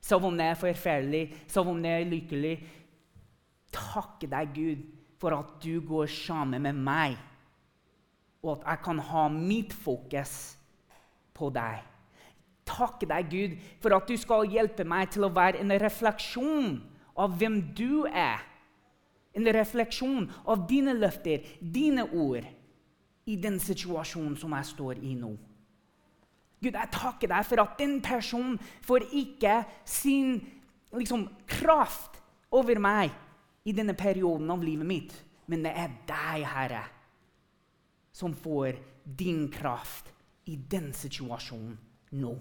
Selv 0.00 0.24
om 0.24 0.38
det 0.38 0.46
er 0.48 0.60
forferdelig, 0.60 1.24
selv 1.50 1.74
om 1.74 1.82
det 1.84 1.92
er 1.92 2.08
lykkelig. 2.08 2.54
Takke 3.74 4.30
deg, 4.30 4.54
Gud, 4.56 4.86
for 5.20 5.36
at 5.36 5.58
du 5.60 5.82
går 5.84 6.08
sammen 6.08 6.64
med 6.64 6.80
meg, 6.80 7.18
og 8.40 8.56
at 8.56 8.66
jeg 8.70 8.84
kan 8.86 9.04
ha 9.10 9.28
mitt 9.34 9.74
fokus 9.74 10.34
på 11.36 11.50
deg 11.52 11.84
takke 12.68 13.08
deg, 13.08 13.32
Gud, 13.32 13.56
for 13.82 13.96
at 13.96 14.08
du 14.08 14.16
skal 14.20 14.48
hjelpe 14.50 14.86
meg 14.88 15.12
til 15.14 15.26
å 15.26 15.32
være 15.34 15.62
en 15.62 15.74
refleksjon 15.80 16.78
av 17.18 17.36
hvem 17.40 17.60
du 17.76 18.04
er. 18.08 18.44
En 19.36 19.48
refleksjon 19.54 20.28
av 20.48 20.66
dine 20.70 20.94
løfter, 20.96 21.44
dine 21.60 22.06
ord, 22.08 22.46
i 23.28 23.36
den 23.36 23.58
situasjonen 23.60 24.36
som 24.40 24.54
jeg 24.56 24.70
står 24.72 25.00
i 25.04 25.14
nå. 25.18 25.34
Gud, 26.58 26.74
jeg 26.74 26.90
takker 26.90 27.30
deg 27.30 27.46
for 27.46 27.62
at 27.62 27.76
den 27.78 27.98
personen 28.02 28.56
får 28.82 29.06
ikke 29.14 29.60
sin 29.86 30.38
liksom, 30.96 31.28
kraft 31.46 32.18
over 32.50 32.80
meg 32.82 33.12
i 33.68 33.74
denne 33.76 33.94
perioden 33.98 34.48
av 34.50 34.64
livet 34.64 34.88
mitt, 34.88 35.12
men 35.46 35.62
det 35.66 35.74
er 35.76 35.92
deg, 36.08 36.46
Herre, 36.48 36.82
som 38.12 38.34
får 38.34 38.80
din 39.04 39.46
kraft 39.52 40.10
i 40.48 40.56
den 40.56 40.90
situasjonen 40.96 41.76
nå. 42.18 42.32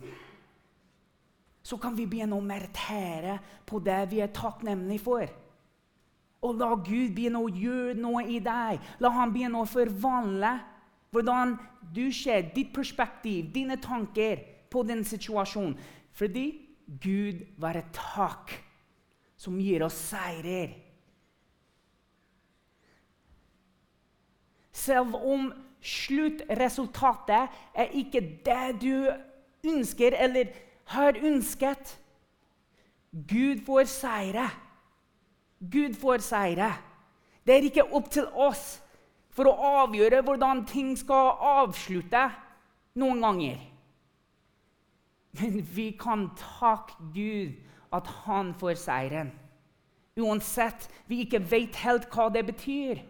Så 1.67 1.75
kan 1.83 1.95
vi 1.97 2.07
begynne 2.07 2.37
å 2.37 2.43
meritere 2.43 3.35
på 3.67 3.81
det 3.83 3.99
vi 4.13 4.21
er 4.23 4.31
takknemlige 4.33 5.03
for. 5.03 5.27
Og 6.47 6.55
la 6.55 6.69
Gud 6.79 7.11
begynne 7.11 7.41
å 7.43 7.51
gjøre 7.51 7.97
noe 7.99 8.23
i 8.31 8.39
deg. 8.39 8.79
La 9.03 9.11
Han 9.11 9.33
begynne 9.35 9.59
å 9.59 9.67
forvandle 9.67 10.53
hvordan 11.11 11.55
du 11.95 12.11
ser, 12.11 12.49
ditt 12.55 12.73
perspektiv, 12.75 13.51
dine 13.53 13.77
tanker 13.81 14.41
på 14.71 14.83
den 14.83 15.03
situasjonen. 15.07 15.77
Fordi 16.11 16.45
Gud 16.87 17.45
var 17.57 17.77
et 17.77 17.93
tak 17.93 18.51
som 19.37 19.59
gir 19.61 19.85
oss 19.85 19.97
seirer. 20.09 20.73
Selv 24.71 25.15
om 25.15 25.49
sluttresultatet 25.81 27.53
er 27.75 27.93
ikke 27.97 28.21
det 28.45 28.81
du 28.81 29.07
ønsker 29.67 30.15
eller 30.17 30.51
har 30.93 31.17
ønsket. 31.23 31.97
Gud 33.11 33.63
får 33.65 33.89
seire. 33.91 34.49
Gud 35.59 35.95
får 35.97 36.21
seire. 36.25 36.71
Det 37.45 37.55
er 37.55 37.69
ikke 37.69 37.87
opp 37.95 38.11
til 38.11 38.27
oss 38.27 38.77
for 39.37 39.49
å 39.51 39.71
avgjøre 39.83 40.23
hvordan 40.25 40.63
ting 40.65 40.95
skal 40.97 41.35
avslutte 41.61 42.23
noen 42.97 43.21
ganger. 43.21 43.59
Men 45.37 45.59
vi 45.61 45.91
kan 45.99 46.31
takke 46.39 46.97
Gud 47.13 47.59
at 47.93 48.09
han 48.25 48.55
får 48.57 48.79
seieren. 48.81 49.29
Uansett 50.17 50.87
vi 51.05 51.21
ikke 51.27 51.43
vet 51.45 51.77
helt 51.83 52.09
hva 52.09 52.31
det 52.33 52.47
betyr. 52.47 53.03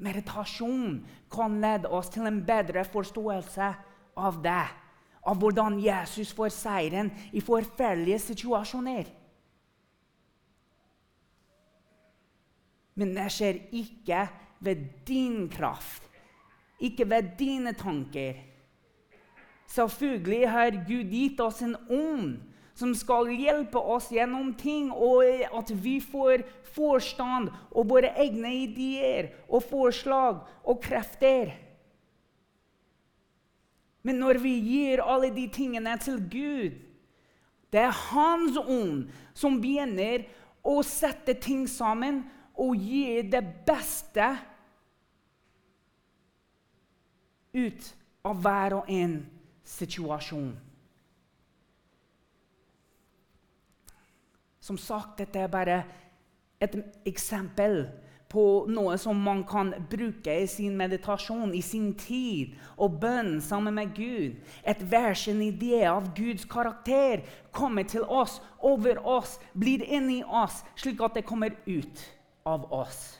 Meditasjon 0.00 1.02
kan 1.28 1.60
lede 1.60 1.90
oss 1.92 2.08
til 2.14 2.24
en 2.30 2.40
bedre 2.46 2.86
forståelse 2.88 3.70
av 4.16 4.40
det 4.42 4.66
av 5.28 5.36
hvordan 5.42 5.76
Jesus 5.82 6.32
får 6.32 6.54
seieren 6.54 7.10
i 7.36 7.42
forferdelige 7.44 8.22
situasjoner. 8.30 9.10
Men 12.98 13.12
det 13.14 13.28
skjer 13.30 13.60
ikke 13.76 14.24
ved 14.60 14.84
din 15.06 15.48
kraft, 15.48 16.02
ikke 16.80 17.08
ved 17.10 17.34
dine 17.38 17.72
tanker. 17.72 18.34
Selvfølgelig 19.68 20.48
har 20.48 20.70
Gud 20.88 21.10
gitt 21.12 21.40
oss 21.44 21.62
en 21.62 21.76
ånd 21.90 22.38
som 22.78 22.94
skal 22.94 23.32
hjelpe 23.34 23.78
oss 23.78 24.06
gjennom 24.14 24.52
ting, 24.58 24.92
og 24.94 25.24
at 25.58 25.70
vi 25.82 25.98
får 26.00 26.44
forstand 26.76 27.50
og 27.74 27.88
våre 27.90 28.12
egne 28.22 28.52
ideer 28.62 29.32
og 29.48 29.64
forslag 29.66 30.44
og 30.62 30.78
krefter. 30.84 31.56
Men 34.06 34.22
når 34.22 34.38
vi 34.40 34.54
gir 34.62 35.02
alle 35.02 35.32
de 35.34 35.48
tingene 35.52 35.96
til 36.00 36.20
Gud 36.30 36.76
Det 37.68 37.80
er 37.82 37.92
Hans 37.92 38.56
ånd 38.56 39.10
som 39.36 39.58
begynner 39.60 40.22
å 40.64 40.78
sette 40.86 41.34
ting 41.36 41.66
sammen 41.68 42.22
og 42.58 42.76
gi 42.76 43.22
det 43.30 43.42
beste 43.66 44.28
ut 47.54 47.92
av 48.26 48.40
hver 48.42 48.80
og 48.80 48.90
en 48.92 49.20
situasjon. 49.68 50.50
Som 54.60 54.76
sagt, 54.80 55.16
dette 55.22 55.40
er 55.40 55.48
bare 55.52 55.78
et 56.60 56.74
eksempel 57.08 57.86
på 58.28 58.42
noe 58.68 58.98
som 59.00 59.16
man 59.24 59.40
kan 59.48 59.70
bruke 59.88 60.34
i 60.42 60.48
sin 60.50 60.74
meditasjon, 60.76 61.54
i 61.56 61.62
sin 61.64 61.94
tid 61.96 62.58
og 62.76 62.98
bønn 63.00 63.38
sammen 63.40 63.78
med 63.78 63.94
Gud. 63.96 64.36
Et 64.68 64.82
vers, 64.90 65.22
en 65.30 65.40
idé 65.46 65.86
av 65.88 66.10
Guds 66.18 66.44
karakter 66.44 67.24
kommer 67.54 67.88
til 67.88 68.04
oss, 68.04 68.42
over 68.60 69.00
oss, 69.00 69.38
blir 69.56 69.86
inni 69.86 70.20
oss, 70.20 70.60
slik 70.76 71.00
at 71.00 71.16
det 71.16 71.24
kommer 71.24 71.56
ut 71.64 72.04
av 72.48 72.66
oss. 72.72 73.18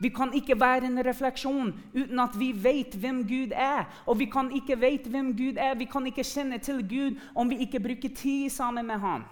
Vi 0.00 0.08
kan 0.08 0.32
ikke 0.32 0.56
være 0.56 0.88
en 0.88 1.02
refleksjon 1.04 1.74
uten 1.92 2.20
at 2.22 2.36
vi 2.40 2.54
vet 2.56 2.94
hvem 2.96 3.20
Gud 3.28 3.52
er. 3.52 3.84
Og 4.08 4.16
vi 4.18 4.30
kan 4.32 4.48
ikke 4.56 4.78
vite 4.80 5.10
hvem 5.12 5.34
Gud 5.36 5.60
er, 5.60 5.74
vi 5.76 5.84
kan 5.84 6.06
ikke 6.08 6.24
kjenne 6.24 6.58
til 6.58 6.80
Gud 6.88 7.18
om 7.36 7.50
vi 7.50 7.60
ikke 7.66 7.82
bruker 7.84 8.14
tid 8.16 8.48
sammen 8.50 8.86
med 8.86 8.98
ham. 8.98 9.26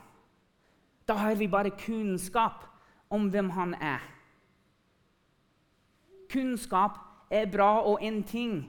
Da 1.08 1.16
har 1.16 1.34
vi 1.34 1.48
bare 1.48 1.72
kunnskap 1.72 2.66
om 3.10 3.30
hvem 3.32 3.50
han 3.50 3.74
er. 3.80 4.02
Kunnskap 6.28 6.98
er 7.30 7.48
bra 7.48 7.80
og 7.80 8.04
en 8.04 8.22
ting. 8.22 8.66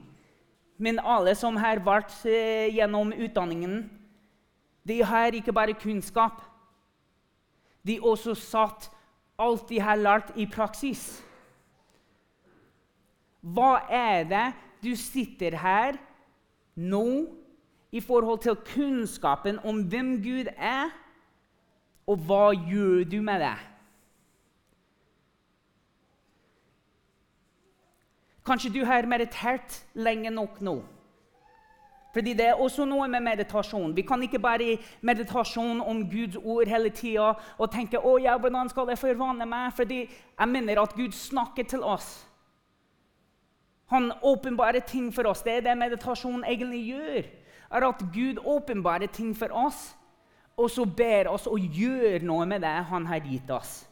Men 0.78 1.02
alle 1.04 1.34
som 1.36 1.56
har 1.60 1.82
vært 1.84 2.14
eh, 2.24 2.72
gjennom 2.72 3.12
utdanningen, 3.12 3.90
de 4.88 5.02
har 5.04 5.36
ikke 5.36 5.52
bare 5.52 5.76
kunnskap. 5.76 6.40
De 7.84 7.98
også 8.00 8.32
satt 8.34 8.88
alt 9.40 9.68
de 9.68 9.80
har 9.80 9.98
lært, 9.98 10.32
i 10.36 10.46
praksis. 10.46 11.22
Hva 13.40 13.80
er 13.88 14.26
det 14.28 14.46
du 14.84 14.92
sitter 14.96 15.56
her 15.60 15.96
nå 16.76 17.04
i 17.92 18.00
forhold 18.04 18.42
til 18.44 18.58
kunnskapen 18.74 19.58
om 19.66 19.82
hvem 19.88 20.18
Gud 20.22 20.52
er, 20.56 20.92
og 22.06 22.22
hva 22.26 22.50
gjør 22.52 23.04
du 23.08 23.20
med 23.22 23.42
det? 23.42 23.56
Kanskje 28.46 28.72
du 28.74 28.80
har 28.88 29.06
meditert 29.06 29.82
lenge 29.94 30.30
nok 30.32 30.60
nå. 30.64 30.80
Fordi 32.12 32.32
det 32.34 32.46
er 32.48 32.58
også 32.58 32.84
noe 32.90 33.06
med 33.08 33.22
meditasjon. 33.22 33.92
Vi 33.94 34.02
kan 34.02 34.22
ikke 34.22 34.40
bare 34.42 34.72
i 34.72 34.78
meditasjon 35.06 35.80
om 35.80 36.02
Guds 36.10 36.36
ord 36.42 36.70
hele 36.70 36.90
tida 36.90 37.34
og 37.56 37.70
tenke 37.70 38.00
å 38.02 38.16
ja, 38.18 38.34
hvordan 38.38 38.70
skal 38.72 38.90
jeg 38.90 38.98
forvandle 38.98 39.46
meg? 39.46 39.70
Fordi 39.76 40.00
jeg 40.08 40.50
mener 40.50 40.82
at 40.82 40.96
Gud 40.98 41.14
snakker 41.14 41.68
til 41.70 41.86
oss. 41.86 42.10
Han 43.90 44.12
åpenbarer 44.22 44.80
ting 44.86 45.12
for 45.14 45.26
oss. 45.30 45.42
Det 45.42 45.56
er 45.56 45.62
det 45.66 45.78
meditasjon 45.78 46.44
egentlig 46.44 46.82
gjør. 46.88 47.30
er 47.70 47.86
At 47.88 48.02
Gud 48.14 48.38
åpenbarer 48.44 49.06
ting 49.06 49.34
for 49.36 49.50
oss, 49.66 49.94
og 50.56 50.70
så 50.70 50.84
ber 50.84 51.30
oss 51.30 51.46
å 51.46 51.56
gjøre 51.58 52.24
noe 52.26 52.46
med 52.46 52.62
det 52.62 52.74
han 52.90 53.06
har 53.06 53.22
gitt 53.26 53.50
oss. 53.50 53.84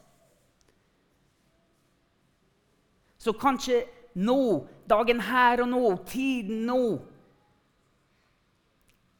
Så 3.19 3.33
kanskje 3.35 3.83
nå, 4.15 4.67
dagen 4.87 5.19
her 5.19 5.63
og 5.63 5.71
nå, 5.71 5.85
tiden 6.07 6.65
nå. 6.67 6.83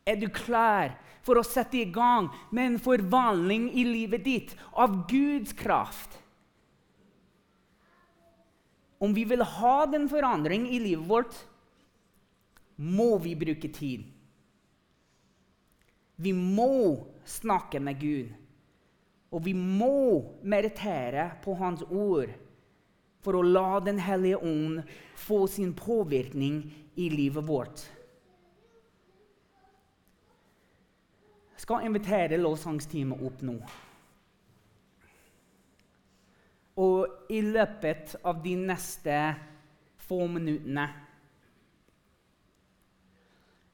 Er 0.10 0.18
du 0.18 0.26
klar 0.34 0.98
for 1.30 1.40
å 1.40 1.46
sette 1.46 1.78
i 1.78 1.90
gang 1.94 2.30
med 2.50 2.72
en 2.72 2.80
forvandling 2.82 3.70
i 3.78 3.86
livet 3.86 4.24
ditt 4.26 4.56
av 4.72 5.04
Guds 5.10 5.54
kraft. 5.54 6.16
Om 9.00 9.14
vi 9.16 9.24
vil 9.30 9.46
ha 9.46 9.76
den 9.88 10.10
forandring 10.12 10.68
i 10.74 10.80
livet 10.82 11.06
vårt, 11.08 11.36
må 12.76 13.18
vi 13.22 13.36
bruke 13.38 13.70
tid. 13.76 14.08
Vi 16.20 16.34
må 16.34 17.06
snakke 17.28 17.80
med 17.80 18.00
Gud. 18.02 18.34
Og 19.30 19.44
vi 19.46 19.54
må 19.54 20.26
meritere 20.42 21.30
på 21.44 21.54
Hans 21.60 21.84
ord 21.86 22.34
for 23.22 23.38
å 23.38 23.46
la 23.46 23.80
Den 23.84 24.00
hellige 24.02 24.40
ånd 24.42 24.82
få 25.20 25.44
sin 25.52 25.76
påvirkning 25.78 26.64
i 26.98 27.12
livet 27.14 27.46
vårt. 27.46 27.86
Skal 31.70 31.86
invitere 31.86 32.38
lovsangsteamet 32.42 33.20
opp 33.22 33.42
nå. 33.46 33.54
Og 36.82 37.30
i 37.30 37.44
løpet 37.46 38.16
av 38.26 38.40
de 38.42 38.56
neste 38.58 39.18
få 40.02 40.24
minuttene 40.34 40.88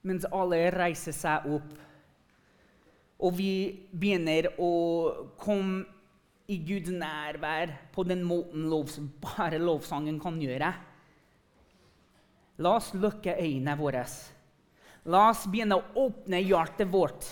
Mens 0.05 0.27
alle 0.27 0.59
reiser 0.75 1.15
seg 1.15 1.47
opp, 1.55 1.71
og 3.25 3.31
vi 3.33 3.53
begynner 3.89 4.51
å 4.61 4.73
komme 5.39 5.79
i 6.51 6.59
Guds 6.67 6.91
nærvær 6.93 7.71
på 7.95 8.05
den 8.05 8.21
måten 8.27 8.67
lovs 8.69 8.99
bare 9.23 9.57
lovsangen 9.57 10.19
kan 10.21 10.37
gjøre. 10.43 10.69
La 12.61 12.75
oss 12.75 12.91
lukke 12.93 13.33
øynene 13.39 13.79
våre. 13.79 14.03
La 15.09 15.23
oss 15.31 15.47
begynne 15.49 15.79
å 15.79 16.05
åpne 16.05 16.43
hjertet 16.43 16.91
vårt. 16.93 17.31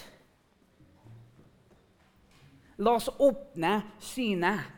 La 2.83 2.97
oss 2.97 3.09
åpne 3.21 3.77
synet. 4.03 4.71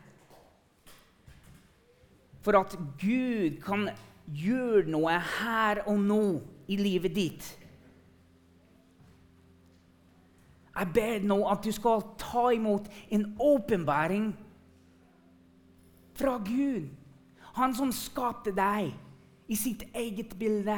For 2.46 2.54
at 2.60 2.76
Gud 3.00 3.58
kan 3.64 3.88
gjøre 4.30 4.86
noe 4.90 5.16
her 5.40 5.82
og 5.90 5.98
nå 6.02 6.24
i 6.70 6.78
livet 6.78 7.14
ditt. 7.16 7.46
Jeg 10.76 10.92
ber 10.92 11.24
nå 11.24 11.38
at 11.48 11.64
du 11.64 11.72
skal 11.72 12.04
ta 12.20 12.50
imot 12.52 12.90
en 13.10 13.24
åpenbaring 13.40 14.28
fra 16.16 16.36
Gud. 16.44 16.90
Han 17.56 17.74
som 17.74 17.92
skapte 17.96 18.52
deg 18.52 18.92
i 19.48 19.56
sitt 19.56 19.86
eget 19.96 20.34
bilde. 20.38 20.76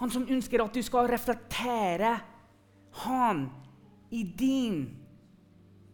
Han 0.00 0.12
som 0.12 0.24
ønsker 0.24 0.62
at 0.64 0.74
du 0.74 0.80
skal 0.82 1.10
reflektere 1.10 2.14
han 3.04 3.44
i 4.10 4.24
din 4.24 4.86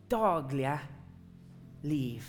daglige 0.09 0.79
liv. 1.83 2.25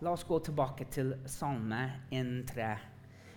La 0.00 0.10
oss 0.10 0.24
gå 0.24 0.38
tilbake 0.38 0.84
til 0.92 1.14
Salme 1.26 1.90
1,3. 2.10 2.76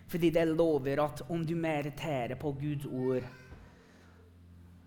Fordi 0.10 0.30
det 0.30 0.46
lover 0.46 1.00
at 1.06 1.22
om 1.30 1.46
du 1.46 1.56
meriterer 1.56 2.36
på 2.36 2.52
Guds 2.52 2.86
ord, 2.86 3.24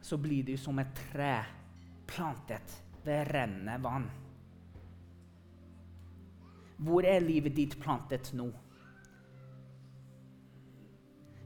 så 0.02 0.18
blir 0.18 0.44
du 0.44 0.56
som 0.58 0.78
et 0.82 0.90
tre 0.98 1.36
plantet 2.06 2.74
ved 3.04 3.30
rennende 3.30 3.78
vann. 3.82 4.10
Hvor 6.82 7.06
er 7.06 7.22
livet 7.22 7.54
ditt 7.56 7.78
plantet 7.80 8.32
nå? 8.34 8.50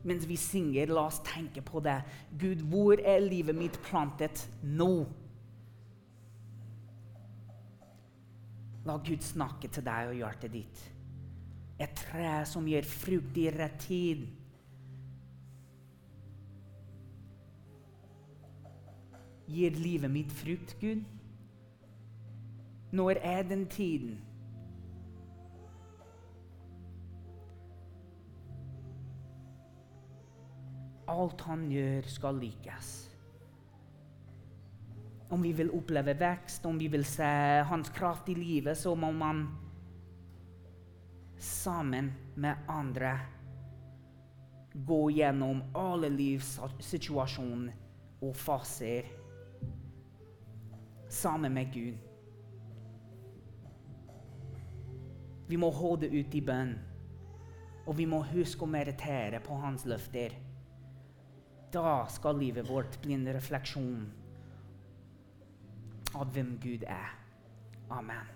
Mens 0.06 0.26
vi 0.28 0.36
synger, 0.38 0.92
la 0.94 1.08
oss 1.08 1.18
tenke 1.26 1.62
på 1.66 1.80
det. 1.82 1.98
Gud, 2.38 2.62
hvor 2.70 3.00
er 3.02 3.24
livet 3.24 3.56
mitt 3.58 3.78
plantet 3.88 4.44
nå? 4.62 4.90
La 8.86 9.00
Gud 9.02 9.24
snakke 9.26 9.66
til 9.72 9.82
deg 9.86 10.12
og 10.12 10.20
hjertet 10.20 10.54
ditt. 10.54 10.82
Et 11.82 11.98
tre 12.06 12.30
som 12.46 12.68
gir 12.70 12.86
frukt 12.86 13.36
i 13.42 13.48
rett 13.50 13.80
tid. 13.82 14.22
Gir 19.50 19.74
livet 19.78 20.10
mitt 20.10 20.32
frukt, 20.34 20.76
Gud? 20.80 21.02
Når 22.94 23.18
er 23.26 23.42
den 23.42 23.66
tiden? 23.70 24.20
Alt 31.08 31.44
han 31.46 31.68
gjør, 31.70 32.08
skal 32.10 32.40
likes 32.42 33.06
om 35.28 35.42
vi 35.42 35.52
vil 35.52 35.70
oppleve 35.74 36.14
vekst, 36.18 36.66
om 36.66 36.78
vi 36.78 36.88
vil 36.88 37.04
se 37.04 37.28
hans 37.66 37.90
kraft 37.90 38.28
i 38.28 38.34
livet, 38.34 38.78
så 38.78 38.94
må 38.94 39.10
man 39.12 39.46
sammen 41.38 42.12
med 42.36 42.54
andre 42.68 43.18
gå 44.86 45.10
gjennom 45.10 45.62
alle 45.74 46.08
livssituasjoner 46.12 47.72
og 48.22 48.36
faser 48.36 49.08
sammen 51.08 51.52
med 51.52 51.72
Gud. 51.74 51.98
Vi 55.48 55.56
må 55.56 55.70
holde 55.70 56.10
ut 56.10 56.34
i 56.34 56.42
bønn, 56.42 56.74
og 57.86 57.94
vi 57.98 58.06
må 58.06 58.22
huske 58.32 58.66
å 58.66 58.70
meritere 58.70 59.40
på 59.40 59.58
hans 59.62 59.86
løfter. 59.86 60.34
Da 61.72 62.06
skal 62.08 62.38
livet 62.38 62.70
vårt 62.70 63.00
bli 63.02 63.14
en 63.14 63.28
refleksjon 63.32 64.06
av 66.14 66.30
hvem 66.32 66.56
Gud 66.62 66.86
er. 66.88 67.12
Amen. 67.92 68.35